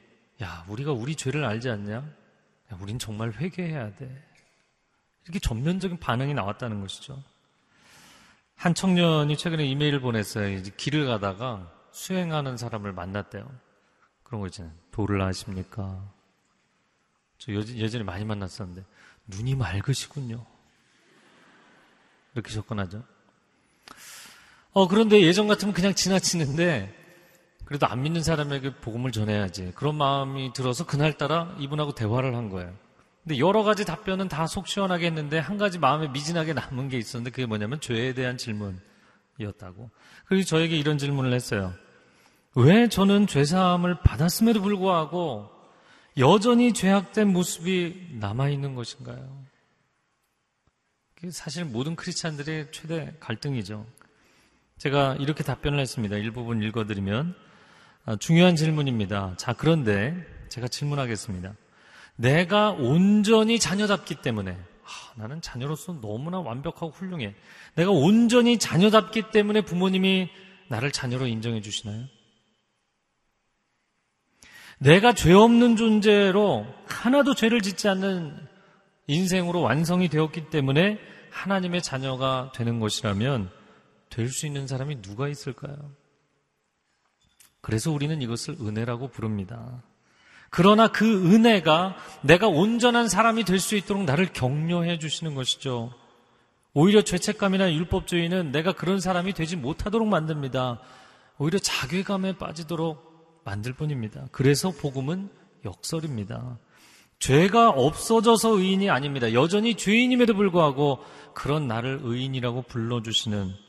야, 0.42 0.64
우리가 0.68 0.92
우리 0.92 1.16
죄를 1.16 1.44
알지 1.44 1.70
않냐? 1.70 1.94
야, 1.94 2.79
우린 2.81 2.99
정말 2.99 3.33
회개해야 3.33 3.94
돼. 3.96 4.25
이렇게 5.25 5.38
전면적인 5.38 5.99
반응이 5.99 6.35
나왔다는 6.35 6.81
것이죠. 6.81 7.22
한 8.55 8.75
청년이 8.75 9.37
최근에 9.37 9.66
이메일을 9.66 10.01
보냈어요. 10.01 10.51
이제 10.57 10.70
길을 10.77 11.07
가다가 11.07 11.72
수행하는 11.90 12.57
사람을 12.57 12.92
만났대요. 12.92 13.49
그런 14.22 14.40
거 14.40 14.46
있잖아요. 14.49 14.72
도를 14.90 15.20
아십니까? 15.22 16.03
저 17.38 17.53
예전에 17.53 18.05
많이 18.05 18.25
만났었는데, 18.25 18.85
눈이 19.27 19.55
맑으시군요. 19.57 20.44
이렇게 22.35 22.53
접근하죠. 22.53 23.05
어, 24.72 24.88
그런데 24.88 25.22
예전 25.22 25.49
같으면 25.49 25.75
그냥 25.75 25.94
지나치는데, 25.94 26.95
그래도 27.66 27.87
안 27.87 28.02
믿는 28.02 28.22
사람에게 28.22 28.76
복음을 28.76 29.11
전해야지. 29.11 29.72
그런 29.74 29.96
마음이 29.96 30.52
들어서 30.52 30.87
그날따라 30.87 31.57
이분하고 31.59 31.94
대화를 31.94 32.35
한 32.37 32.48
거예요. 32.48 32.72
근데 33.24 33.38
여러 33.40 33.64
가지 33.64 33.85
답변은 33.85 34.29
다 34.29 34.46
속 34.46 34.68
시원하게 34.68 35.07
했는데 35.07 35.38
한 35.38 35.59
가지 35.59 35.79
마음에 35.81 36.07
미진하게 36.09 36.52
남은 36.55 36.88
게 36.88 36.96
있었는데 36.96 37.33
그게 37.33 37.44
뭐냐면 37.44 37.81
죄에 37.81 38.14
대한 38.14 38.38
질문이었다고. 38.38 39.90
그래서 40.26 40.46
저에게 40.46 40.76
이런 40.76 40.96
질문을 40.96 41.33
했어요. 41.33 41.74
왜 42.55 42.88
저는 42.88 43.26
죄사함을 43.26 44.00
받았음에도 44.02 44.62
불구하고 44.62 45.50
여전히 46.18 46.72
죄악된 46.72 47.33
모습이 47.33 48.12
남아있는 48.20 48.76
것인가요? 48.76 49.44
사실 51.31 51.64
모든 51.64 51.96
크리스찬들의 51.96 52.68
최대 52.70 53.12
갈등이죠. 53.18 53.85
제가 54.79 55.16
이렇게 55.16 55.42
답변을 55.42 55.81
했습니다. 55.81 56.16
일부분 56.16 56.62
읽어드리면 56.62 57.35
아, 57.35 57.45
중요한 58.14 58.54
질문입니다. 58.54 59.34
자, 59.36 59.52
그런데 59.52 60.14
제가 60.48 60.68
질문하겠습니다. 60.68 61.54
내가 62.16 62.70
온전히 62.70 63.58
자녀답기 63.58 64.16
때문에 64.22 64.52
아, 64.52 65.12
나는 65.16 65.40
자녀로서 65.40 66.00
너무나 66.00 66.38
완벽하고 66.38 66.90
훌륭해. 66.90 67.34
내가 67.74 67.90
온전히 67.90 68.58
자녀답기 68.58 69.30
때문에 69.32 69.62
부모님이 69.62 70.28
나를 70.68 70.92
자녀로 70.92 71.26
인정해 71.26 71.60
주시나요? 71.60 72.04
내가 74.78 75.12
죄 75.14 75.32
없는 75.32 75.76
존재로 75.76 76.66
하나도 76.86 77.34
죄를 77.34 77.62
짓지 77.62 77.88
않는 77.88 78.36
인생으로 79.08 79.60
완성이 79.62 80.08
되었기 80.08 80.50
때문에 80.50 80.98
하나님의 81.30 81.82
자녀가 81.82 82.52
되는 82.54 82.78
것이라면 82.78 83.50
될 84.10 84.28
수 84.28 84.46
있는 84.46 84.66
사람이 84.66 85.02
누가 85.02 85.28
있을까요? 85.28 85.92
그래서 87.66 87.90
우리는 87.90 88.22
이것을 88.22 88.59
은혜라고 88.61 89.09
부릅니다. 89.09 89.83
그러나 90.50 90.87
그 90.87 91.05
은혜가 91.35 91.96
내가 92.22 92.46
온전한 92.46 93.09
사람이 93.09 93.42
될 93.42 93.59
수 93.59 93.74
있도록 93.74 94.05
나를 94.05 94.33
격려해 94.33 95.00
주시는 95.00 95.35
것이죠. 95.35 95.92
오히려 96.74 97.02
죄책감이나 97.02 97.72
율법주의는 97.72 98.52
내가 98.52 98.72
그런 98.72 99.00
사람이 99.00 99.33
되지 99.33 99.57
못하도록 99.57 100.07
만듭니다. 100.07 100.79
오히려 101.38 101.59
자괴감에 101.59 102.38
빠지도록 102.38 103.42
만들 103.44 103.72
뿐입니다. 103.72 104.29
그래서 104.31 104.70
복음은 104.70 105.29
역설입니다. 105.64 106.59
죄가 107.18 107.70
없어져서 107.70 108.59
의인이 108.59 108.90
아닙니다. 108.90 109.33
여전히 109.33 109.74
죄인임에도 109.74 110.35
불구하고 110.35 111.00
그런 111.35 111.66
나를 111.66 111.98
의인이라고 112.05 112.62
불러주시는 112.62 113.66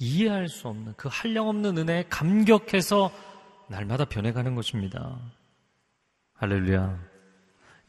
이해할 0.00 0.48
수 0.48 0.68
없는 0.68 0.94
그 0.96 1.08
한량없는 1.12 1.78
은혜에 1.78 2.06
감격해서 2.08 3.33
날마다 3.68 4.04
변해가는 4.04 4.54
것입니다. 4.54 5.18
할렐루야. 6.34 6.98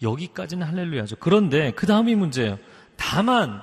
여기까지는 0.01 0.67
할렐루야죠. 0.67 1.17
그런데 1.17 1.71
그 1.71 1.85
다음이 1.85 2.15
문제예요. 2.15 2.59
다만 2.97 3.61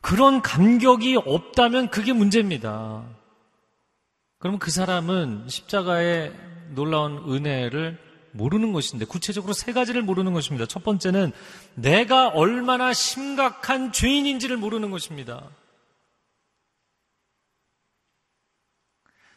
그런 0.00 0.42
감격이 0.42 1.16
없다면 1.16 1.90
그게 1.90 2.12
문제입니다. 2.12 3.04
그러면 4.38 4.58
그 4.58 4.70
사람은 4.70 5.48
십자가의 5.48 6.32
놀라운 6.74 7.18
은혜를 7.28 7.98
모르는 8.32 8.72
것인데 8.72 9.06
구체적으로 9.06 9.52
세 9.52 9.72
가지를 9.72 10.02
모르는 10.02 10.32
것입니다. 10.32 10.66
첫 10.66 10.84
번째는 10.84 11.32
내가 11.74 12.28
얼마나 12.28 12.92
심각한 12.92 13.92
죄인인지를 13.92 14.56
모르는 14.56 14.90
것입니다. 14.90 15.48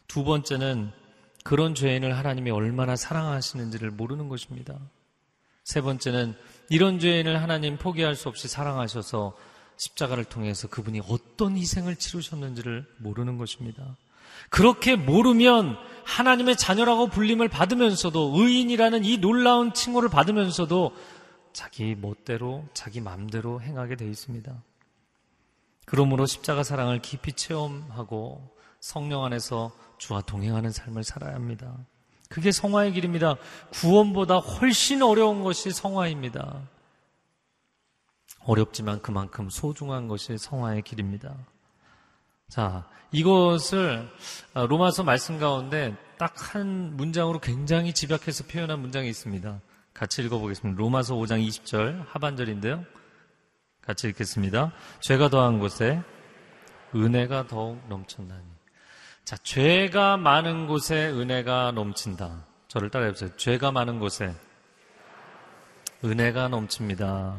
두 0.07 0.23
번째는 0.23 0.91
그런 1.43 1.75
죄인을 1.75 2.17
하나님이 2.17 2.51
얼마나 2.51 2.95
사랑하시는지를 2.95 3.91
모르는 3.91 4.29
것입니다. 4.29 4.77
세 5.63 5.81
번째는 5.81 6.35
이런 6.69 6.99
죄인을 6.99 7.41
하나님 7.41 7.77
포기할 7.77 8.15
수 8.15 8.27
없이 8.29 8.47
사랑하셔서 8.47 9.35
십자가를 9.77 10.25
통해서 10.25 10.67
그분이 10.67 11.01
어떤 11.07 11.55
희생을 11.55 11.95
치르셨는지를 11.95 12.85
모르는 12.97 13.37
것입니다. 13.37 13.95
그렇게 14.49 14.95
모르면 14.95 15.77
하나님의 16.05 16.57
자녀라고 16.57 17.07
불림을 17.07 17.49
받으면서도 17.49 18.33
의인이라는 18.35 19.05
이 19.05 19.17
놀라운 19.17 19.73
칭호를 19.73 20.09
받으면서도 20.09 20.91
자기 21.53 21.95
멋대로 21.95 22.65
자기 22.73 22.99
마음대로 22.99 23.61
행하게 23.61 23.95
되어 23.95 24.07
있습니다. 24.07 24.63
그러므로 25.85 26.25
십자가 26.25 26.63
사랑을 26.63 27.01
깊이 27.01 27.33
체험하고 27.33 28.55
성령 28.79 29.23
안에서 29.23 29.71
주와 29.99 30.21
동행하는 30.21 30.71
삶을 30.71 31.03
살아야 31.03 31.35
합니다. 31.35 31.77
그게 32.29 32.51
성화의 32.51 32.93
길입니다. 32.93 33.35
구원보다 33.71 34.37
훨씬 34.37 35.03
어려운 35.03 35.43
것이 35.43 35.71
성화입니다. 35.71 36.61
어렵지만 38.39 39.01
그만큼 39.01 39.49
소중한 39.49 40.07
것이 40.07 40.37
성화의 40.37 40.81
길입니다. 40.81 41.35
자, 42.47 42.87
이것을 43.11 44.09
로마서 44.53 45.03
말씀 45.03 45.37
가운데 45.39 45.95
딱 46.17 46.53
한 46.53 46.97
문장으로 46.97 47.39
굉장히 47.39 47.93
집약해서 47.93 48.43
표현한 48.45 48.79
문장이 48.79 49.07
있습니다. 49.09 49.61
같이 49.93 50.21
읽어보겠습니다. 50.23 50.77
로마서 50.77 51.15
5장 51.15 51.45
20절 51.47 52.05
하반절인데요. 52.07 52.83
같이 53.81 54.07
읽겠습니다. 54.09 54.71
죄가 55.01 55.29
더한 55.29 55.59
곳에 55.59 56.01
은혜가 56.95 57.47
더욱 57.47 57.81
넘쳤나니. 57.87 58.58
자, 59.29 59.37
죄가 59.43 60.17
많은 60.17 60.65
곳에 60.65 61.07
은혜가 61.07 61.73
넘친다. 61.73 62.47
저를 62.67 62.89
따라해 62.89 63.11
보세요. 63.11 63.29
죄가 63.37 63.71
많은 63.71 63.99
곳에 63.99 64.33
은혜가 66.03 66.47
넘칩니다. 66.47 67.37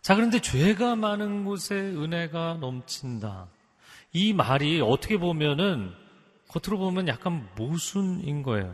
자, 0.00 0.14
그런데 0.14 0.38
죄가 0.40 0.94
많은 0.94 1.44
곳에 1.44 1.74
은혜가 1.74 2.58
넘친다. 2.60 3.48
이 4.12 4.32
말이 4.32 4.80
어떻게 4.80 5.18
보면은 5.18 5.92
겉으로 6.46 6.78
보면 6.78 7.08
약간 7.08 7.48
모순인 7.56 8.44
거예요. 8.44 8.72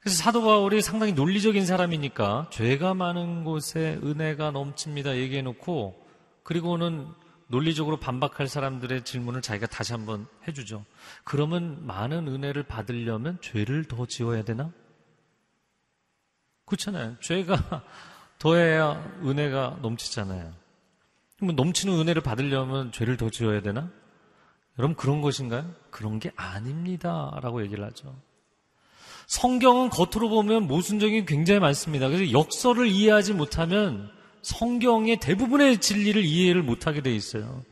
그래서 0.00 0.22
사도 0.22 0.42
바울이 0.42 0.82
상당히 0.82 1.14
논리적인 1.14 1.64
사람이니까 1.64 2.50
죄가 2.50 2.92
많은 2.92 3.44
곳에 3.44 3.98
은혜가 4.04 4.50
넘칩니다. 4.50 5.16
얘기해 5.16 5.40
놓고 5.40 6.06
그리고는 6.42 7.14
논리적으로 7.48 7.98
반박할 7.98 8.46
사람들의 8.46 9.04
질문을 9.04 9.42
자기가 9.42 9.66
다시 9.66 9.92
한번 9.92 10.26
해주죠. 10.46 10.84
그러면 11.24 11.86
많은 11.86 12.28
은혜를 12.28 12.62
받으려면 12.62 13.38
죄를 13.40 13.84
더 13.84 14.06
지어야 14.06 14.44
되나? 14.44 14.70
그렇잖아요. 16.66 17.16
죄가 17.20 17.82
더해야 18.38 19.02
은혜가 19.24 19.78
넘치잖아요. 19.82 20.52
그럼 21.38 21.56
넘치는 21.56 21.98
은혜를 21.98 22.22
받으려면 22.22 22.92
죄를 22.92 23.16
더 23.16 23.30
지어야 23.30 23.62
되나? 23.62 23.90
여러분 24.78 24.94
그런 24.94 25.22
것인가요? 25.22 25.74
그런 25.90 26.18
게 26.20 26.30
아닙니다. 26.36 27.38
라고 27.42 27.62
얘기를 27.62 27.84
하죠. 27.84 28.14
성경은 29.26 29.90
겉으로 29.90 30.28
보면 30.28 30.66
모순적인 30.66 31.26
굉장히 31.26 31.60
많습니다. 31.60 32.08
그래서 32.08 32.32
역설을 32.32 32.86
이해하지 32.86 33.34
못하면 33.34 34.10
성경의 34.42 35.18
대부분의 35.20 35.78
진리를 35.78 36.24
이해를 36.24 36.62
못하게 36.62 37.02
돼 37.02 37.14
있어요. 37.14 37.62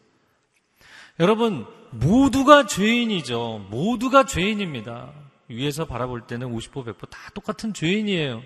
여러분, 1.20 1.66
모두가 1.90 2.66
죄인이죠. 2.66 3.66
모두가 3.70 4.26
죄인입니다. 4.26 5.12
위에서 5.48 5.86
바라볼 5.86 6.26
때는 6.26 6.52
50% 6.52 6.84
100%다 6.84 7.30
똑같은 7.34 7.72
죄인이에요. 7.72 8.42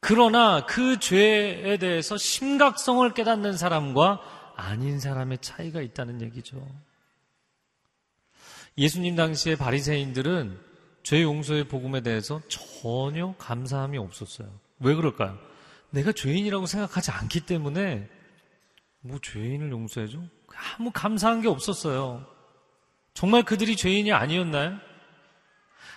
그러나 0.00 0.64
그 0.66 1.00
죄에 1.00 1.78
대해서 1.78 2.16
심각성을 2.16 3.12
깨닫는 3.14 3.56
사람과 3.56 4.20
아닌 4.54 5.00
사람의 5.00 5.38
차이가 5.40 5.80
있다는 5.80 6.22
얘기죠. 6.22 6.64
예수님 8.78 9.16
당시의 9.16 9.56
바리새인들은 9.56 10.60
죄 11.02 11.22
용서의 11.22 11.68
복음에 11.68 12.02
대해서 12.02 12.40
전혀 12.48 13.34
감사함이 13.38 13.96
없었어요. 13.98 14.48
왜 14.80 14.94
그럴까요? 14.94 15.38
내가 15.90 16.12
죄인이라고 16.12 16.66
생각하지 16.66 17.10
않기 17.10 17.40
때문에 17.40 18.08
뭐 19.00 19.18
죄인을 19.22 19.70
용서해줘? 19.70 20.18
아무 20.78 20.90
감사한 20.90 21.42
게 21.42 21.48
없었어요. 21.48 22.26
정말 23.14 23.42
그들이 23.44 23.76
죄인이 23.76 24.12
아니었나요? 24.12 24.78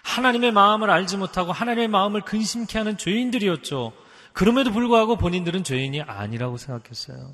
하나님의 0.03 0.51
마음을 0.51 0.89
알지 0.89 1.17
못하고 1.17 1.51
하나님의 1.51 1.87
마음을 1.87 2.21
근심케 2.21 2.77
하는 2.77 2.97
죄인들이었죠. 2.97 3.93
그럼에도 4.33 4.71
불구하고 4.71 5.17
본인들은 5.17 5.63
죄인이 5.63 6.01
아니라고 6.01 6.57
생각했어요. 6.57 7.33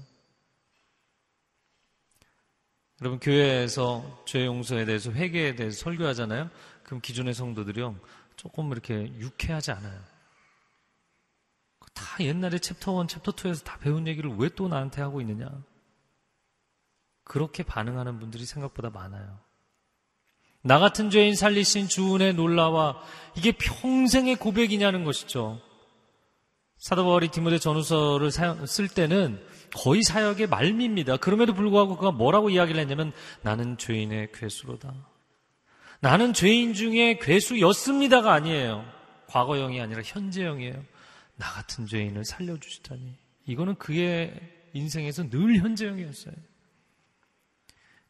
여러분 3.01 3.19
교회에서 3.19 4.23
죄 4.25 4.45
용서에 4.45 4.85
대해서 4.85 5.11
회개에 5.11 5.55
대해서 5.55 5.77
설교하잖아요. 5.83 6.49
그럼 6.83 7.01
기존의 7.01 7.33
성도들이요 7.33 7.99
조금 8.37 8.71
이렇게 8.71 9.11
유쾌하지 9.19 9.71
않아요. 9.71 10.14
다 11.95 12.03
옛날에 12.19 12.59
챕터 12.59 13.01
1, 13.01 13.07
챕터 13.07 13.31
2에서 13.31 13.63
다 13.63 13.77
배운 13.79 14.05
얘기를 14.07 14.31
왜 14.37 14.49
또 14.49 14.67
나한테 14.67 15.01
하고 15.01 15.19
있느냐? 15.21 15.49
그렇게 17.23 17.63
반응하는 17.63 18.19
분들이 18.19 18.45
생각보다 18.45 18.91
많아요. 18.91 19.39
나 20.61 20.77
같은 20.79 21.09
죄인 21.09 21.35
살리신 21.35 21.87
주 21.87 21.99
은혜 21.99 22.33
놀라워 22.35 23.01
이게 23.35 23.51
평생의 23.51 24.35
고백이냐는 24.35 25.03
것이죠. 25.03 25.59
사도 26.77 27.05
바울이 27.05 27.29
디모데 27.29 27.57
전후서를 27.57 28.29
쓸 28.31 28.87
때는 28.87 29.43
거의 29.75 30.03
사역의 30.03 30.47
말미입니다. 30.47 31.17
그럼에도 31.17 31.53
불구하고 31.53 31.97
그가 31.97 32.11
뭐라고 32.11 32.49
이야기를 32.49 32.79
했냐면 32.79 33.11
나는 33.41 33.77
죄인의 33.77 34.31
괴수로다. 34.33 34.93
나는 36.01 36.33
죄인 36.33 36.73
중에 36.73 37.17
괴수였습니다가 37.19 38.33
아니에요. 38.33 38.85
과거형이 39.27 39.81
아니라 39.81 40.01
현재형이에요. 40.03 40.83
나 41.37 41.51
같은 41.51 41.85
죄인을 41.85 42.25
살려주시다니. 42.25 43.17
이거는 43.47 43.75
그의 43.75 44.33
인생에서 44.73 45.29
늘 45.29 45.57
현재형이었어요. 45.57 46.35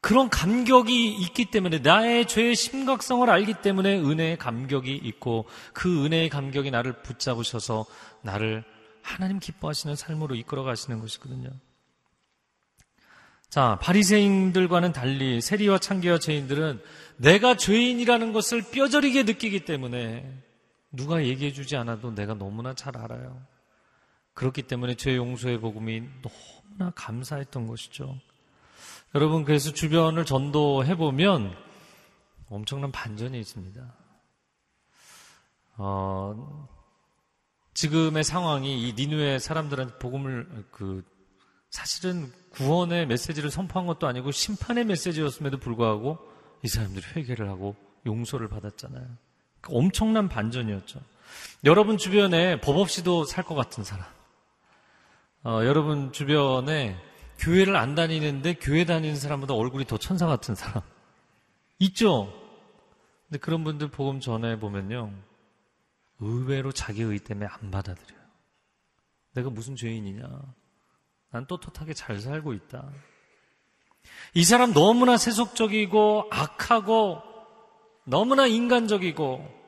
그런 0.02 0.30
감격이 0.30 1.16
있기 1.16 1.46
때문에 1.46 1.80
나의 1.80 2.28
죄의 2.28 2.56
심각성을 2.56 3.28
알기 3.28 3.56
때문에 3.64 3.98
은혜의 3.98 4.38
감격이 4.38 4.94
있고 4.94 5.48
그 5.74 6.06
은혜의 6.06 6.30
감격이 6.30 6.70
나를 6.70 7.02
붙잡으셔서 7.02 7.86
나를 8.22 8.64
하나님 9.02 9.40
기뻐하시는 9.40 9.96
삶으로 9.96 10.36
이끌어 10.36 10.64
가시는 10.64 11.00
것이거든요. 11.00 11.50
자, 13.50 13.80
바리새인들과는 13.82 14.92
달리 14.92 15.42
세리와 15.42 15.80
창기와 15.80 16.20
죄인들은 16.20 16.82
내가 17.18 17.56
죄인이라는 17.56 18.34
것을 18.34 18.64
뼈저리게 18.72 19.24
느끼기 19.24 19.66
때문에 19.66 20.45
누가 20.96 21.24
얘기해 21.24 21.52
주지 21.52 21.76
않아도 21.76 22.14
내가 22.14 22.34
너무나 22.34 22.74
잘 22.74 22.98
알아요. 22.98 23.42
그렇기 24.34 24.64
때문에 24.64 24.96
죄 24.96 25.16
용서의 25.16 25.60
복음이 25.60 26.04
너무나 26.22 26.92
감사했던 26.96 27.68
것이죠. 27.68 28.20
여러분, 29.14 29.46
그래서 29.46 29.72
주변을 29.72 30.26
전도해 30.26 30.96
보면 30.98 31.56
엄청난 32.50 32.92
반전이 32.92 33.40
있습니다. 33.40 33.94
어, 35.78 36.68
지금의 37.74 38.24
상황이 38.24 38.88
이 38.88 38.94
니누의 38.94 39.40
사람들한테 39.40 39.98
복음을 40.00 40.66
그 40.72 41.04
사실은 41.70 42.32
구원의 42.52 43.08
메시지를 43.08 43.52
선포한 43.52 43.86
것도 43.86 44.08
아니고 44.08 44.32
심판의 44.32 44.86
메시지였음에도 44.86 45.60
불구하고 45.60 46.18
이 46.64 46.68
사람들이 46.68 47.06
회개를 47.16 47.50
하고 47.50 47.76
용서를 48.06 48.48
받았잖아요. 48.48 49.25
엄청난 49.70 50.30
반전이었죠. 50.30 51.00
여러분 51.64 51.98
주변에 51.98 52.60
법 52.62 52.78
없이도 52.78 53.26
살 53.26 53.44
것 53.44 53.56
같은 53.56 53.84
사람. 53.84 54.06
어, 55.44 55.62
여러분 55.64 56.12
주변에 56.12 56.96
교회를 57.40 57.76
안 57.76 57.96
다니는데 57.96 58.56
교회 58.56 58.86
다니는 58.86 59.16
사람보다 59.18 59.54
얼굴이 59.54 59.86
더 59.86 59.98
천사 59.98 60.26
같은 60.28 60.56
사람. 60.56 60.82
있죠? 61.80 62.32
근데 63.28 63.40
그런 63.40 63.64
분들 63.64 63.90
복음 63.90 64.20
전해 64.20 64.60
보면요. 64.60 65.12
의외로 66.20 66.72
자기 66.72 67.04
의 67.04 67.20
때문에 67.20 67.48
안 67.50 67.72
받아들여요. 67.72 68.22
내가 69.34 69.50
무슨 69.50 69.76
죄인이냐? 69.76 70.24
난 71.32 71.46
떳떳하게 71.46 71.94
잘 71.94 72.20
살고 72.20 72.54
있다. 72.54 72.90
이 74.34 74.44
사람 74.46 74.74
너무나 74.74 75.18
세속적이고 75.18 76.30
악하고 76.32 77.22
너무나 78.06 78.48
인간적이고 78.48 79.66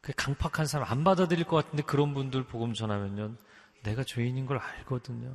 그 0.00 0.12
강팍한 0.16 0.66
사람 0.66 0.90
안 0.90 1.04
받아들일 1.04 1.44
것 1.44 1.56
같은데 1.56 1.82
그런 1.82 2.14
분들 2.14 2.44
복음 2.44 2.72
전하면요. 2.72 3.34
내가 3.82 4.04
죄인인 4.04 4.46
걸 4.46 4.58
알거든요. 4.58 5.34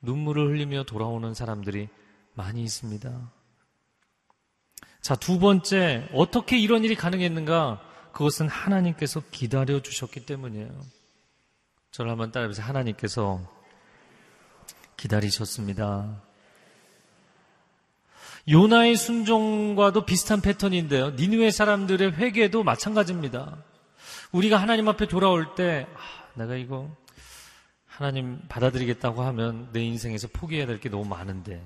눈물을 0.00 0.48
흘리며 0.48 0.84
돌아오는 0.84 1.32
사람들이 1.34 1.88
많이 2.34 2.62
있습니다. 2.62 3.32
자, 5.00 5.14
두 5.16 5.38
번째, 5.38 6.08
어떻게 6.12 6.58
이런 6.58 6.84
일이 6.84 6.94
가능했는가? 6.94 7.82
그것은 8.12 8.48
하나님께서 8.48 9.22
기다려 9.30 9.80
주셨기 9.80 10.26
때문이에요. 10.26 10.80
저를 11.90 12.10
한번 12.10 12.30
따라해보세요. 12.30 12.66
하나님께서 12.66 13.40
기다리셨습니다. 14.96 16.22
요나의 18.50 18.96
순종과도 18.96 20.06
비슷한 20.06 20.40
패턴인데요. 20.40 21.10
니누의 21.10 21.52
사람들의 21.52 22.12
회개도 22.12 22.62
마찬가지입니다. 22.64 23.62
우리가 24.32 24.56
하나님 24.56 24.88
앞에 24.88 25.06
돌아올 25.06 25.54
때, 25.54 25.86
아, 25.94 25.98
내가 26.38 26.54
이거 26.56 26.88
하나님 27.86 28.40
받아들이겠다고 28.48 29.22
하면 29.22 29.68
내 29.72 29.82
인생에서 29.82 30.28
포기해야 30.28 30.66
될 30.66 30.80
게 30.80 30.88
너무 30.88 31.04
많은데, 31.04 31.62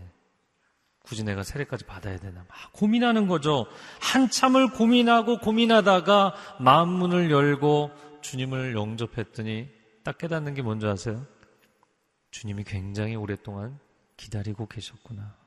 굳이 1.04 1.24
내가 1.24 1.42
세례까지 1.42 1.84
받아야 1.84 2.18
되나 2.18 2.44
막 2.48 2.72
고민하는 2.72 3.26
거죠. 3.26 3.66
한참을 4.00 4.70
고민하고 4.70 5.38
고민하다가 5.38 6.34
마음 6.60 6.88
문을 6.88 7.30
열고 7.30 7.90
주님을 8.22 8.74
영접했더니 8.74 9.68
딱 10.04 10.18
깨닫는 10.18 10.54
게 10.54 10.62
뭔지 10.62 10.86
아세요? 10.86 11.24
주님이 12.30 12.64
굉장히 12.64 13.14
오랫동안 13.16 13.78
기다리고 14.16 14.66
계셨구나. 14.66 15.41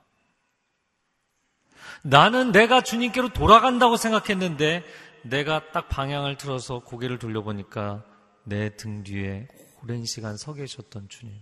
나는 2.03 2.51
내가 2.51 2.81
주님께로 2.81 3.29
돌아간다고 3.29 3.97
생각했는데 3.97 4.83
내가 5.23 5.71
딱 5.71 5.89
방향을 5.89 6.37
틀어서 6.37 6.79
고개를 6.79 7.19
돌려보니까 7.19 8.03
내 8.43 8.69
등 8.75 9.03
뒤에 9.03 9.47
오랜 9.83 10.05
시간 10.05 10.37
서 10.37 10.53
계셨던 10.53 11.09
주님. 11.09 11.33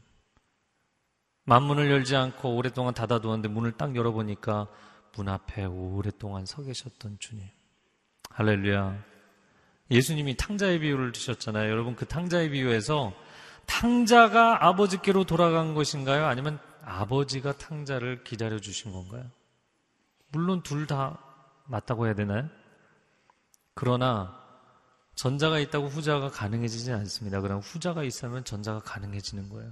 만문을 1.45 1.91
열지 1.91 2.15
않고 2.15 2.55
오랫동안 2.55 2.93
닫아두었는데 2.93 3.49
문을 3.49 3.73
딱 3.73 3.95
열어보니까 3.95 4.67
문 5.15 5.27
앞에 5.27 5.65
오랫동안 5.65 6.45
서 6.45 6.63
계셨던 6.63 7.17
주님. 7.19 7.45
할렐루야. 8.29 9.03
예수님이 9.91 10.37
탕자의 10.37 10.79
비유를 10.79 11.11
드셨잖아요. 11.11 11.69
여러분 11.69 11.95
그 11.95 12.05
탕자의 12.05 12.49
비유에서 12.51 13.13
탕자가 13.65 14.65
아버지께로 14.67 15.25
돌아간 15.25 15.73
것인가요? 15.73 16.25
아니면 16.25 16.59
아버지가 16.83 17.57
탕자를 17.57 18.23
기다려 18.23 18.59
주신 18.59 18.91
건가요? 18.91 19.29
물론 20.33 20.61
둘 20.63 20.85
다 20.87 21.17
맞다고 21.65 22.07
해야 22.07 22.13
되나요? 22.15 22.49
그러나 23.73 24.37
전자가 25.15 25.59
있다고 25.59 25.87
후자가 25.87 26.29
가능해지지 26.29 26.91
않습니다. 26.91 27.39
그럼 27.39 27.59
후자가 27.59 28.03
있으면 28.03 28.43
전자가 28.43 28.79
가능해지는 28.79 29.47
거예요. 29.49 29.71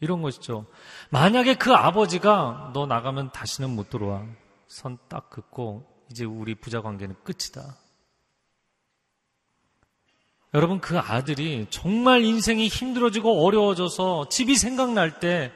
이런 0.00 0.22
것이죠. 0.22 0.66
만약에 1.10 1.54
그 1.54 1.72
아버지가 1.74 2.70
너 2.74 2.86
나가면 2.86 3.32
다시는 3.32 3.70
못 3.70 3.90
들어와. 3.90 4.24
선 4.66 4.98
딱 5.08 5.30
긋고 5.30 5.86
이제 6.10 6.24
우리 6.24 6.54
부자 6.54 6.80
관계는 6.80 7.14
끝이다. 7.22 7.76
여러분 10.54 10.80
그 10.80 10.98
아들이 10.98 11.66
정말 11.70 12.24
인생이 12.24 12.66
힘들어지고 12.68 13.44
어려워져서 13.46 14.28
집이 14.30 14.56
생각날 14.56 15.20
때 15.20 15.52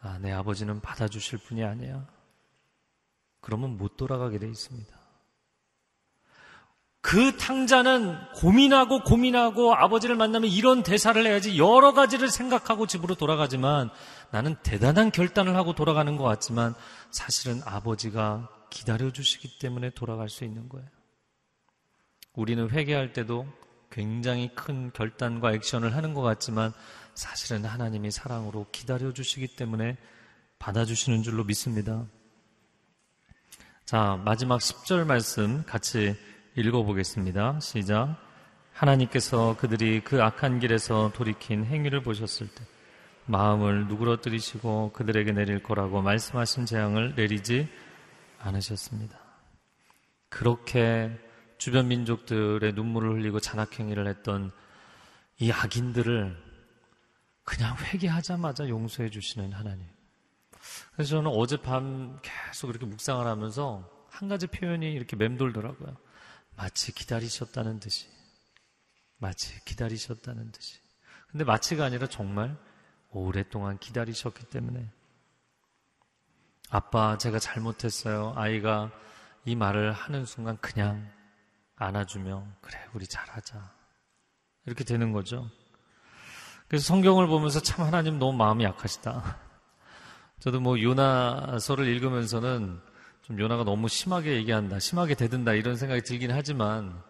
아, 0.00 0.18
내 0.18 0.30
아버지는 0.32 0.80
받아주실 0.80 1.38
분이 1.38 1.64
아니야. 1.64 2.06
그러면 3.44 3.76
못 3.76 3.98
돌아가게 3.98 4.38
돼 4.38 4.48
있습니다. 4.48 4.90
그 7.02 7.36
탕자는 7.36 8.16
고민하고 8.36 9.02
고민하고 9.02 9.74
아버지를 9.74 10.16
만나면 10.16 10.48
이런 10.48 10.82
대사를 10.82 11.22
해야지 11.26 11.58
여러 11.58 11.92
가지를 11.92 12.30
생각하고 12.30 12.86
집으로 12.86 13.14
돌아가지만 13.14 13.90
나는 14.30 14.56
대단한 14.62 15.12
결단을 15.12 15.56
하고 15.56 15.74
돌아가는 15.74 16.16
것 16.16 16.24
같지만 16.24 16.74
사실은 17.10 17.60
아버지가 17.66 18.48
기다려주시기 18.70 19.58
때문에 19.58 19.90
돌아갈 19.90 20.30
수 20.30 20.44
있는 20.44 20.70
거예요. 20.70 20.88
우리는 22.32 22.70
회개할 22.70 23.12
때도 23.12 23.46
굉장히 23.90 24.48
큰 24.54 24.90
결단과 24.90 25.52
액션을 25.52 25.94
하는 25.94 26.14
것 26.14 26.22
같지만 26.22 26.72
사실은 27.14 27.66
하나님이 27.66 28.10
사랑으로 28.10 28.68
기다려주시기 28.72 29.56
때문에 29.56 29.98
받아주시는 30.58 31.22
줄로 31.22 31.44
믿습니다. 31.44 32.06
자, 33.84 34.18
마지막 34.24 34.60
10절 34.60 35.04
말씀 35.04 35.62
같이 35.66 36.16
읽어보겠습니다. 36.56 37.60
시작. 37.60 38.16
하나님께서 38.72 39.58
그들이 39.58 40.00
그 40.00 40.22
악한 40.22 40.58
길에서 40.58 41.12
돌이킨 41.14 41.66
행위를 41.66 42.02
보셨을 42.02 42.48
때 42.48 42.64
마음을 43.26 43.86
누그러뜨리시고 43.88 44.92
그들에게 44.94 45.32
내릴 45.32 45.62
거라고 45.62 46.00
말씀하신 46.00 46.64
재앙을 46.64 47.14
내리지 47.14 47.68
않으셨습니다. 48.38 49.18
그렇게 50.30 51.10
주변 51.58 51.88
민족들의 51.88 52.72
눈물을 52.72 53.18
흘리고 53.18 53.38
잔악행위를 53.38 54.06
했던 54.06 54.50
이 55.38 55.52
악인들을 55.52 56.34
그냥 57.44 57.76
회개하자마자 57.76 58.66
용서해 58.70 59.10
주시는 59.10 59.52
하나님. 59.52 59.93
그래서 60.94 61.10
저는 61.16 61.30
어젯밤 61.30 62.18
계속 62.22 62.70
이렇게 62.70 62.86
묵상을 62.86 63.26
하면서 63.26 63.88
한 64.10 64.28
가지 64.28 64.46
표현이 64.46 64.92
이렇게 64.92 65.16
맴돌더라고요. 65.16 65.96
마치 66.56 66.92
기다리셨다는 66.92 67.80
듯이. 67.80 68.06
마치 69.18 69.62
기다리셨다는 69.64 70.52
듯이. 70.52 70.78
근데 71.28 71.44
마치가 71.44 71.84
아니라 71.84 72.06
정말 72.06 72.56
오랫동안 73.10 73.78
기다리셨기 73.78 74.46
때문에. 74.46 74.88
아빠, 76.70 77.18
제가 77.18 77.40
잘못했어요. 77.40 78.32
아이가 78.36 78.92
이 79.44 79.56
말을 79.56 79.92
하는 79.92 80.24
순간 80.24 80.56
그냥 80.58 81.10
안아주며, 81.76 82.46
그래, 82.60 82.78
우리 82.94 83.06
잘하자. 83.06 83.72
이렇게 84.66 84.84
되는 84.84 85.12
거죠. 85.12 85.50
그래서 86.68 86.84
성경을 86.86 87.26
보면서 87.26 87.60
참 87.60 87.84
하나님 87.84 88.18
너무 88.18 88.36
마음이 88.38 88.64
약하시다. 88.64 89.43
저도 90.44 90.60
뭐 90.60 90.78
요나서를 90.78 91.86
읽으면서는 91.86 92.78
좀 93.22 93.40
요나가 93.40 93.64
너무 93.64 93.88
심하게 93.88 94.34
얘기한다, 94.34 94.78
심하게 94.78 95.14
대든다 95.14 95.54
이런 95.54 95.74
생각이 95.74 96.02
들긴 96.02 96.32
하지만 96.32 97.02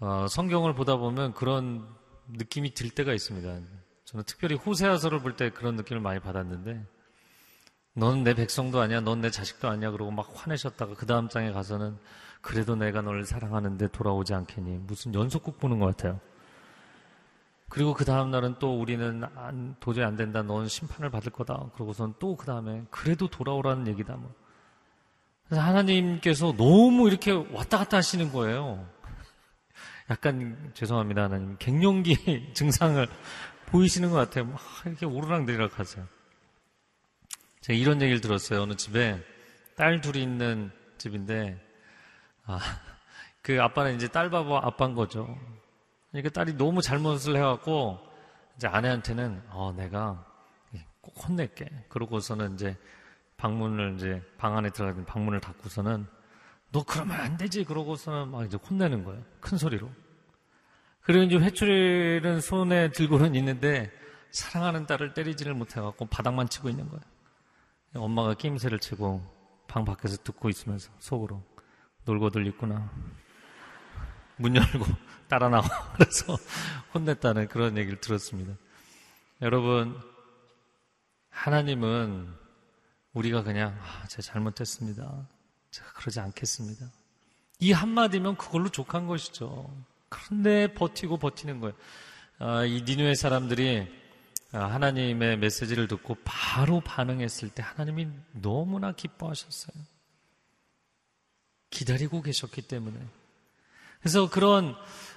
어, 0.00 0.26
성경을 0.28 0.74
보다 0.74 0.96
보면 0.96 1.34
그런 1.34 1.86
느낌이 2.32 2.74
들 2.74 2.90
때가 2.90 3.12
있습니다. 3.12 3.60
저는 4.04 4.24
특별히 4.24 4.56
호세아서를 4.56 5.20
볼 5.20 5.36
때 5.36 5.50
그런 5.50 5.76
느낌을 5.76 6.02
많이 6.02 6.18
받았는데 6.18 6.84
넌 7.94 8.24
내 8.24 8.34
백성도 8.34 8.80
아니야, 8.80 8.98
넌 8.98 9.20
내 9.20 9.30
자식도 9.30 9.68
아니야 9.68 9.92
그러고 9.92 10.10
막 10.10 10.28
화내셨다가 10.34 10.94
그 10.94 11.06
다음 11.06 11.28
장에 11.28 11.52
가서는 11.52 11.96
그래도 12.40 12.74
내가 12.74 13.02
너를 13.02 13.24
사랑하는데 13.24 13.86
돌아오지 13.92 14.34
않겠니 14.34 14.78
무슨 14.78 15.14
연속곡 15.14 15.60
보는 15.60 15.78
것 15.78 15.96
같아요. 15.96 16.18
그리고 17.72 17.94
그 17.94 18.04
다음날은 18.04 18.56
또 18.58 18.78
우리는 18.78 19.24
안, 19.34 19.74
도저히 19.80 20.04
안 20.04 20.14
된다. 20.14 20.42
넌 20.42 20.68
심판을 20.68 21.08
받을 21.08 21.32
거다. 21.32 21.70
그러고선 21.72 22.12
또 22.18 22.36
그 22.36 22.44
다음에 22.44 22.84
그래도 22.90 23.28
돌아오라는 23.28 23.86
얘기다. 23.86 24.14
뭐. 24.16 24.30
그래서 25.46 25.62
하나님께서 25.62 26.52
너무 26.54 27.08
이렇게 27.08 27.30
왔다 27.32 27.78
갔다 27.78 27.96
하시는 27.96 28.30
거예요. 28.30 28.86
약간 30.10 30.70
죄송합니다. 30.74 31.22
하나님. 31.22 31.56
갱년기 31.58 32.50
증상을 32.52 33.08
보이시는 33.68 34.10
것 34.10 34.16
같아요. 34.16 34.44
막 34.44 34.60
이렇게 34.84 35.06
오르락내리락 35.06 35.78
하세요. 35.78 36.06
제가 37.62 37.78
이런 37.78 38.02
얘기를 38.02 38.20
들었어요. 38.20 38.60
어느 38.60 38.74
집에 38.74 39.18
딸 39.76 40.02
둘이 40.02 40.22
있는 40.22 40.70
집인데, 40.98 41.58
아, 42.44 42.58
그 43.40 43.62
아빠는 43.62 43.96
이제 43.96 44.08
딸 44.08 44.28
바보 44.28 44.58
아빠인 44.58 44.94
거죠. 44.94 45.38
그러니까 46.12 46.30
딸이 46.30 46.54
너무 46.54 46.80
잘못을 46.82 47.36
해갖고 47.36 47.98
이제 48.56 48.68
아내한테는 48.68 49.42
어 49.48 49.72
내가 49.76 50.24
꼭 51.00 51.14
혼낼게. 51.26 51.86
그러고서는 51.88 52.54
이제 52.54 52.78
방문을 53.36 53.96
이제 53.96 54.22
방 54.38 54.56
안에 54.56 54.70
들어가는 54.70 55.04
방문을 55.04 55.40
닫고서는 55.40 56.06
너 56.70 56.84
그러면 56.84 57.20
안 57.20 57.36
되지. 57.36 57.64
그러고서는 57.64 58.28
막 58.28 58.44
이제 58.44 58.56
혼내는 58.56 59.04
거예요. 59.04 59.22
큰 59.40 59.58
소리로. 59.58 59.90
그리고 61.00 61.24
이제 61.24 61.36
회초리는 61.36 62.40
손에 62.40 62.92
들고는 62.92 63.34
있는데 63.34 63.90
사랑하는 64.30 64.86
딸을 64.86 65.14
때리지를 65.14 65.54
못해갖고 65.54 66.06
바닥만 66.06 66.48
치고 66.48 66.70
있는 66.70 66.88
거예요. 66.88 67.02
엄마가 67.94 68.34
게임새를 68.34 68.78
치고 68.78 69.20
방 69.66 69.84
밖에서 69.84 70.16
듣고 70.18 70.48
있으면서 70.48 70.90
속으로 70.98 71.42
놀고들 72.04 72.46
있구나. 72.46 72.90
문 74.42 74.56
열고 74.56 74.84
따라 75.28 75.48
나와. 75.48 75.64
그래서 75.94 76.36
혼냈다는 76.92 77.48
그런 77.48 77.78
얘기를 77.78 77.98
들었습니다. 78.00 78.52
여러분, 79.40 79.98
하나님은 81.30 82.28
우리가 83.14 83.42
그냥, 83.42 83.78
아, 83.80 84.06
제가 84.08 84.22
잘못했습니다. 84.22 85.28
제가 85.70 85.92
그러지 85.94 86.20
않겠습니다. 86.20 86.86
이 87.60 87.72
한마디면 87.72 88.36
그걸로 88.36 88.68
족한 88.68 89.06
것이죠. 89.06 89.72
그런데 90.08 90.74
버티고 90.74 91.16
버티는 91.16 91.60
거예요. 91.60 91.74
아, 92.38 92.64
이 92.64 92.82
니누의 92.82 93.14
사람들이 93.14 93.88
아, 94.52 94.66
하나님의 94.66 95.38
메시지를 95.38 95.88
듣고 95.88 96.16
바로 96.24 96.80
반응했을 96.80 97.48
때 97.50 97.62
하나님이 97.62 98.08
너무나 98.32 98.92
기뻐하셨어요. 98.92 99.74
기다리고 101.70 102.20
계셨기 102.20 102.62
때문에. 102.62 102.98
그래서 104.02 104.28
그런 104.28 104.74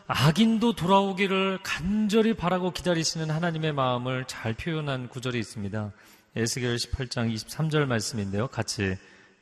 악인도 0.07 0.73
돌아오기를 0.73 1.59
간절히 1.63 2.35
바라고 2.35 2.71
기다리시는 2.71 3.31
하나님의 3.31 3.73
마음을 3.73 4.25
잘 4.27 4.53
표현한 4.53 5.09
구절이 5.09 5.39
있습니다. 5.39 5.91
에스겔 6.35 6.75
18장 6.75 7.33
23절 7.33 7.85
말씀인데요. 7.87 8.47
같이 8.47 8.95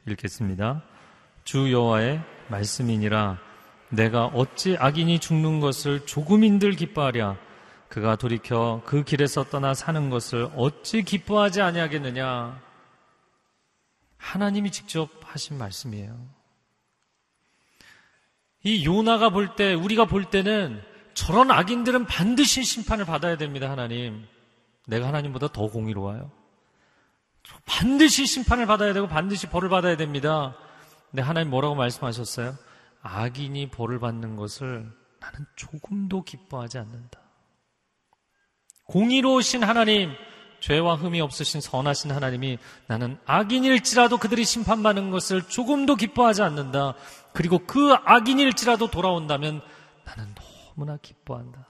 읽겠습니다. 0.07 0.81
주 1.43 1.71
여호와의 1.73 2.21
말씀이니라 2.47 3.37
내가 3.89 4.27
어찌 4.27 4.77
악인이 4.79 5.19
죽는 5.19 5.59
것을 5.59 6.05
조금인들 6.05 6.71
기뻐하랴 6.71 7.37
그가 7.89 8.15
돌이켜 8.15 8.81
그 8.85 9.03
길에서 9.03 9.43
떠나 9.43 9.73
사는 9.73 10.09
것을 10.09 10.49
어찌 10.55 11.03
기뻐하지 11.03 11.61
아니하겠느냐 11.61 12.61
하나님이 14.17 14.71
직접 14.71 15.09
하신 15.25 15.57
말씀이에요. 15.57 16.42
이 18.63 18.85
요나가 18.85 19.29
볼 19.29 19.55
때, 19.55 19.73
우리가 19.73 20.05
볼 20.05 20.25
때는 20.25 20.81
저런 21.13 21.51
악인들은 21.51 22.05
반드시 22.05 22.63
심판을 22.63 23.05
받아야 23.05 23.37
됩니다, 23.37 23.69
하나님. 23.69 24.25
내가 24.87 25.07
하나님보다 25.07 25.49
더 25.49 25.67
공의로워요. 25.67 26.31
반드시 27.65 28.25
심판을 28.25 28.65
받아야 28.65 28.93
되고 28.93 29.07
반드시 29.07 29.47
벌을 29.47 29.69
받아야 29.69 29.97
됩니다. 29.97 30.55
근데 31.11 31.21
하나님 31.21 31.49
뭐라고 31.49 31.75
말씀하셨어요? 31.75 32.55
악인이 33.01 33.69
벌을 33.69 33.99
받는 33.99 34.35
것을 34.37 34.89
나는 35.19 35.45
조금도 35.55 36.23
기뻐하지 36.23 36.77
않는다. 36.79 37.19
공의로우신 38.85 39.63
하나님, 39.63 40.11
죄와 40.59 40.95
흠이 40.95 41.19
없으신 41.19 41.59
선하신 41.59 42.11
하나님이 42.11 42.57
나는 42.87 43.17
악인일지라도 43.25 44.17
그들이 44.17 44.45
심판받는 44.45 45.11
것을 45.11 45.47
조금도 45.47 45.95
기뻐하지 45.95 46.41
않는다. 46.41 46.95
그리고 47.33 47.59
그 47.59 47.93
악인일지라도 47.93 48.89
돌아온다면 48.89 49.61
나는 50.05 50.35
너무나 50.75 50.97
기뻐한다. 50.97 51.67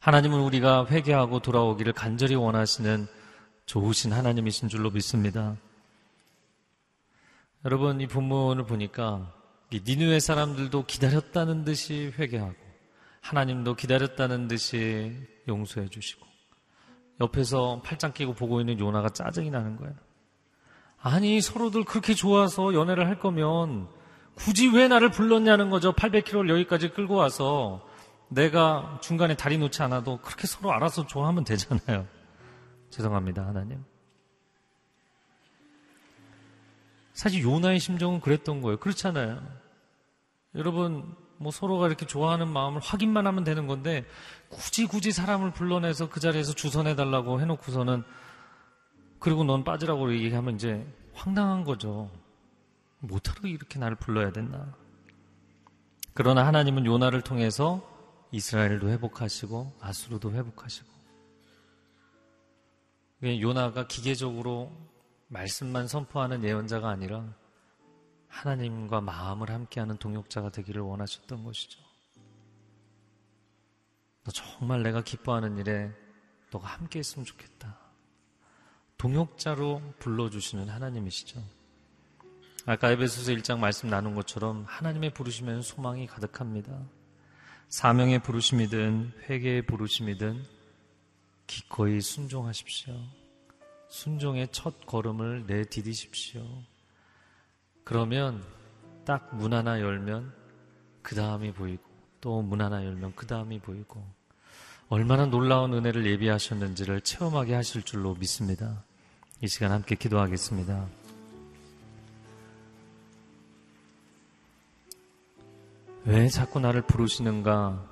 하나님은 0.00 0.40
우리가 0.40 0.86
회개하고 0.86 1.40
돌아오기를 1.40 1.92
간절히 1.92 2.34
원하시는 2.34 3.06
좋으신 3.66 4.12
하나님이신 4.12 4.68
줄로 4.68 4.90
믿습니다. 4.90 5.56
여러분 7.64 8.00
이 8.00 8.06
본문을 8.06 8.64
보니까 8.64 9.32
니누의 9.72 10.20
사람들도 10.20 10.86
기다렸다는 10.86 11.64
듯이 11.64 12.12
회개하고 12.18 12.56
하나님도 13.20 13.76
기다렸다는 13.76 14.48
듯이 14.48 15.14
용서해 15.46 15.88
주시고 15.88 16.26
옆에서 17.20 17.82
팔짱 17.84 18.14
끼고 18.14 18.32
보고 18.32 18.60
있는 18.60 18.78
요나가 18.78 19.10
짜증이 19.10 19.50
나는 19.50 19.76
거예요. 19.76 19.94
아니 21.02 21.40
서로들 21.40 21.84
그렇게 21.84 22.14
좋아서 22.14 22.74
연애를 22.74 23.06
할 23.06 23.18
거면 23.18 23.88
굳이 24.34 24.68
왜 24.68 24.88
나를 24.88 25.10
불렀냐는 25.10 25.70
거죠. 25.70 25.92
800km를 25.92 26.50
여기까지 26.50 26.90
끌고 26.90 27.14
와서 27.14 27.86
내가 28.28 28.98
중간에 29.02 29.36
다리 29.36 29.58
놓지 29.58 29.82
않아도 29.82 30.18
그렇게 30.18 30.46
서로 30.46 30.72
알아서 30.72 31.06
좋아하면 31.06 31.44
되잖아요. 31.44 32.06
죄송합니다, 32.90 33.46
하나님. 33.46 33.84
사실 37.12 37.42
요나의 37.42 37.80
심정은 37.80 38.20
그랬던 38.20 38.62
거예요. 38.62 38.78
그렇잖아요. 38.78 39.42
여러분, 40.54 41.14
뭐 41.36 41.50
서로가 41.50 41.86
이렇게 41.86 42.06
좋아하는 42.06 42.48
마음을 42.48 42.80
확인만 42.82 43.26
하면 43.26 43.44
되는 43.44 43.66
건데 43.66 44.04
굳이 44.48 44.86
굳이 44.86 45.12
사람을 45.12 45.52
불러내서 45.52 46.08
그 46.08 46.20
자리에서 46.20 46.52
주선해달라고 46.54 47.40
해놓고서는 47.40 48.04
그리고 49.20 49.44
넌 49.44 49.64
빠지라고 49.64 50.12
얘기하면 50.14 50.54
이제 50.54 50.86
황당한 51.12 51.62
거죠. 51.62 52.10
못하러 53.00 53.48
이렇게 53.48 53.78
나를 53.78 53.96
불러야 53.96 54.32
됐나. 54.32 54.74
그러나 56.14 56.46
하나님은 56.46 56.86
요나를 56.86 57.20
통해서 57.20 57.86
이스라엘도 58.32 58.88
회복하시고 58.88 59.76
아수르도 59.80 60.32
회복하시고 60.32 60.88
요나가 63.22 63.86
기계적으로 63.86 64.72
말씀만 65.28 65.86
선포하는 65.86 66.42
예언자가 66.42 66.88
아니라 66.88 67.34
하나님과 68.28 69.00
마음을 69.02 69.50
함께하는 69.50 69.98
동역자가 69.98 70.50
되기를 70.50 70.80
원하셨던 70.80 71.44
것이죠. 71.44 71.80
너 74.24 74.30
정말 74.32 74.82
내가 74.82 75.02
기뻐하는 75.02 75.58
일에 75.58 75.92
너가 76.50 76.68
함께 76.68 77.00
했으면 77.00 77.24
좋겠다. 77.26 77.89
동역자로 79.00 79.80
불러주시는 79.98 80.68
하나님이시죠. 80.68 81.42
아까 82.66 82.90
에베소서 82.90 83.32
1장 83.32 83.58
말씀 83.58 83.88
나눈 83.88 84.14
것처럼 84.14 84.64
하나님의 84.68 85.14
부르시면 85.14 85.62
소망이 85.62 86.06
가득합니다. 86.06 86.78
사명의 87.70 88.18
부르심이든 88.18 89.12
회개의 89.26 89.62
부르심이든 89.64 90.44
기꺼이 91.46 92.02
순종하십시오. 92.02 92.94
순종의 93.88 94.48
첫 94.52 94.84
걸음을 94.84 95.46
내디디십시오. 95.46 96.42
그러면 97.84 98.44
딱 99.06 99.30
문 99.32 99.54
하나 99.54 99.80
열면 99.80 100.30
그 101.00 101.14
다음이 101.14 101.54
보이고 101.54 101.82
또 102.20 102.42
문 102.42 102.60
하나 102.60 102.84
열면 102.84 103.14
그 103.16 103.26
다음이 103.26 103.60
보이고 103.60 104.04
얼마나 104.90 105.24
놀라운 105.24 105.72
은혜를 105.72 106.04
예비하셨는지를 106.04 107.00
체험하게 107.00 107.54
하실 107.54 107.82
줄로 107.82 108.14
믿습니다. 108.16 108.84
이 109.42 109.48
시간 109.48 109.72
함께 109.72 109.94
기도하겠습니다. 109.94 110.86
왜 116.04 116.28
자꾸 116.28 116.60
나를 116.60 116.82
부르시는가? 116.82 117.88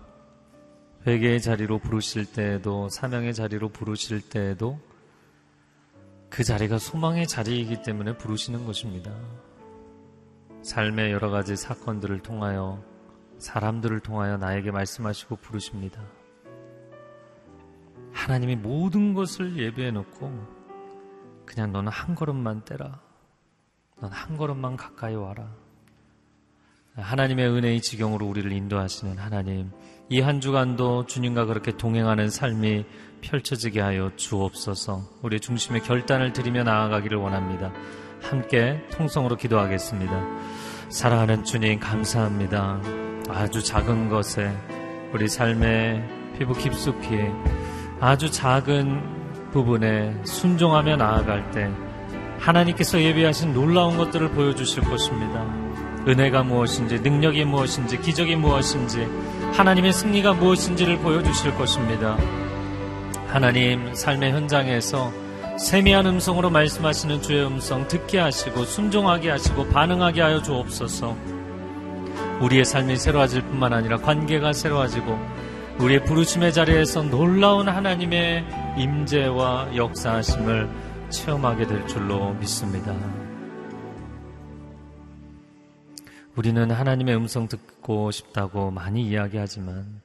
회개의 1.07 1.41
자리로 1.41 1.79
부르실 1.79 2.27
때에도, 2.27 2.91
사명의 2.91 3.33
자리로 3.33 3.71
부르실 3.71 4.21
때에도 4.21 4.79
그 6.29 6.45
자리가 6.45 6.77
소망의 6.77 7.27
자리이기 7.27 7.83
때문에 7.83 8.19
부르시는 8.19 8.67
것입니다. 8.67 9.11
삶의 10.63 11.13
여러 11.13 11.31
가지 11.31 11.57
사건들을 11.57 12.21
통하여, 12.21 12.85
사람들을 13.39 14.01
통하여 14.01 14.37
나에게 14.37 14.71
말씀하시고 14.71 15.37
부르십니다. 15.37 16.03
하나님이 18.13 18.57
모든 18.57 19.15
것을 19.15 19.57
예배해 19.57 19.93
놓고 19.93 20.58
그냥 21.49 21.73
너는 21.73 21.91
한 21.91 22.15
걸음만 22.15 22.67
떼라. 22.67 23.01
넌 24.01 24.13
한 24.13 24.37
걸음만 24.37 24.77
가까이 24.77 25.15
와라. 25.15 25.49
하나님의 26.95 27.49
은혜의 27.49 27.81
지경으로 27.81 28.27
우리를 28.27 28.53
인도하시는 28.53 29.17
하나님, 29.19 29.71
이 30.11 30.21
한 30.21 30.41
주간도 30.43 31.07
주님과 31.07 31.47
그렇게 31.47 31.75
동행하는 31.77 32.29
삶이 32.29 32.85
펼쳐지게 33.23 33.81
하여 33.81 34.13
주옵소서. 34.17 35.03
우리 35.23 35.41
중심의 35.41 35.83
결단을 35.85 36.33
드리며 36.35 36.65
나아가기를 36.65 37.17
원합니다. 37.17 37.73
함께 38.21 38.87
통성으로 38.91 39.37
기도하겠습니다. 39.37 40.23
사랑하는 40.91 41.45
주님, 41.45 41.81
감사합니다. 41.81 42.81
아주 43.31 43.63
작은 43.65 44.11
것에 44.11 44.55
우리 45.15 45.29
삶의 45.29 46.37
피부 46.39 46.53
깊숙이 46.53 47.17
아주 48.01 48.31
작은 48.31 49.18
부분에 49.53 50.15
순종하며 50.25 50.97
나아갈 50.97 51.51
때 51.51 51.71
하나님께서 52.39 53.01
예비하신 53.01 53.53
놀라운 53.53 53.97
것들을 53.97 54.31
보여주실 54.31 54.85
것입니다. 54.85 55.45
은혜가 56.07 56.43
무엇인지, 56.45 57.01
능력이 57.01 57.45
무엇인지, 57.45 58.01
기적이 58.01 58.37
무엇인지, 58.37 59.07
하나님의 59.53 59.93
승리가 59.93 60.35
무엇인지를 60.35 60.99
보여주실 60.99 61.55
것입니다. 61.57 62.17
하나님, 63.27 63.95
삶의 63.95 64.33
현장에서 64.33 65.13
세미한 65.59 66.07
음성으로 66.07 66.49
말씀하시는 66.51 67.21
주의 67.21 67.45
음성 67.45 67.87
듣게 67.89 68.21
하시고, 68.21 68.65
순종하게 68.65 69.31
하시고, 69.31 69.69
반응하게 69.69 70.23
하여 70.23 70.41
주옵소서. 70.41 71.15
우리의 72.41 72.65
삶이 72.65 72.97
새로워질 72.97 73.43
뿐만 73.43 73.73
아니라 73.73 73.99
관계가 73.99 74.53
새로워지고, 74.53 75.19
우리의 75.81 76.05
부르심의 76.07 76.53
자리에서 76.53 77.05
놀라운 77.05 77.69
하나님의 77.69 78.45
임재와 78.79 79.77
역사하심을 79.77 80.69
체험하게 81.09 81.69
될 81.69 81.87
줄로 81.87 82.35
믿습니다. 82.35 82.93
우리는 86.35 86.69
하나님의 86.69 87.15
음성 87.15 87.47
듣고 87.47 88.11
싶다고 88.11 88.73
많이 88.73 89.09
이야기하지만 89.09 90.03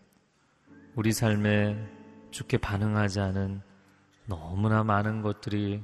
우리 0.93 1.11
삶에 1.11 1.75
죽게 2.29 2.57
반응하지 2.59 3.19
않은 3.19 3.61
너무나 4.27 4.83
많은 4.83 5.23
것들이 5.23 5.81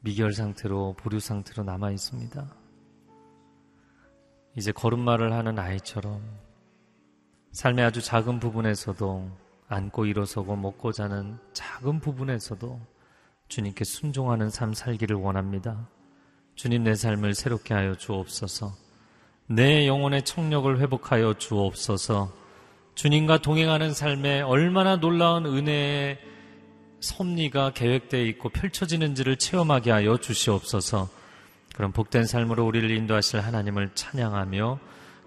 미결 0.00 0.32
상태로 0.32 0.96
보류 0.98 1.20
상태로 1.20 1.62
남아 1.62 1.92
있습니다. 1.92 2.52
이제 4.56 4.72
걸음마를 4.72 5.32
하는 5.32 5.56
아이처럼 5.56 6.49
삶의 7.52 7.84
아주 7.84 8.00
작은 8.00 8.40
부분에서도 8.40 9.30
앉고 9.68 10.06
일어서고 10.06 10.56
먹고 10.56 10.92
자는 10.92 11.38
작은 11.52 12.00
부분에서도 12.00 12.80
주님께 13.48 13.84
순종하는 13.84 14.50
삶 14.50 14.72
살기를 14.72 15.16
원합니다. 15.16 15.88
주님 16.54 16.84
내 16.84 16.94
삶을 16.94 17.34
새롭게 17.34 17.74
하여 17.74 17.94
주옵소서. 17.96 18.72
내 19.46 19.86
영혼의 19.88 20.24
청력을 20.24 20.78
회복하여 20.78 21.34
주옵소서. 21.34 22.32
주님과 22.94 23.38
동행하는 23.38 23.94
삶에 23.94 24.42
얼마나 24.42 24.96
놀라운 24.96 25.46
은혜의 25.46 26.18
섭리가 27.00 27.72
계획되어 27.72 28.22
있고 28.26 28.50
펼쳐지는지를 28.50 29.36
체험하게 29.36 29.90
하여 29.90 30.18
주시옵소서. 30.18 31.08
그럼 31.74 31.92
복된 31.92 32.26
삶으로 32.26 32.66
우리를 32.66 32.90
인도하실 32.90 33.40
하나님을 33.40 33.90
찬양하며 33.94 34.78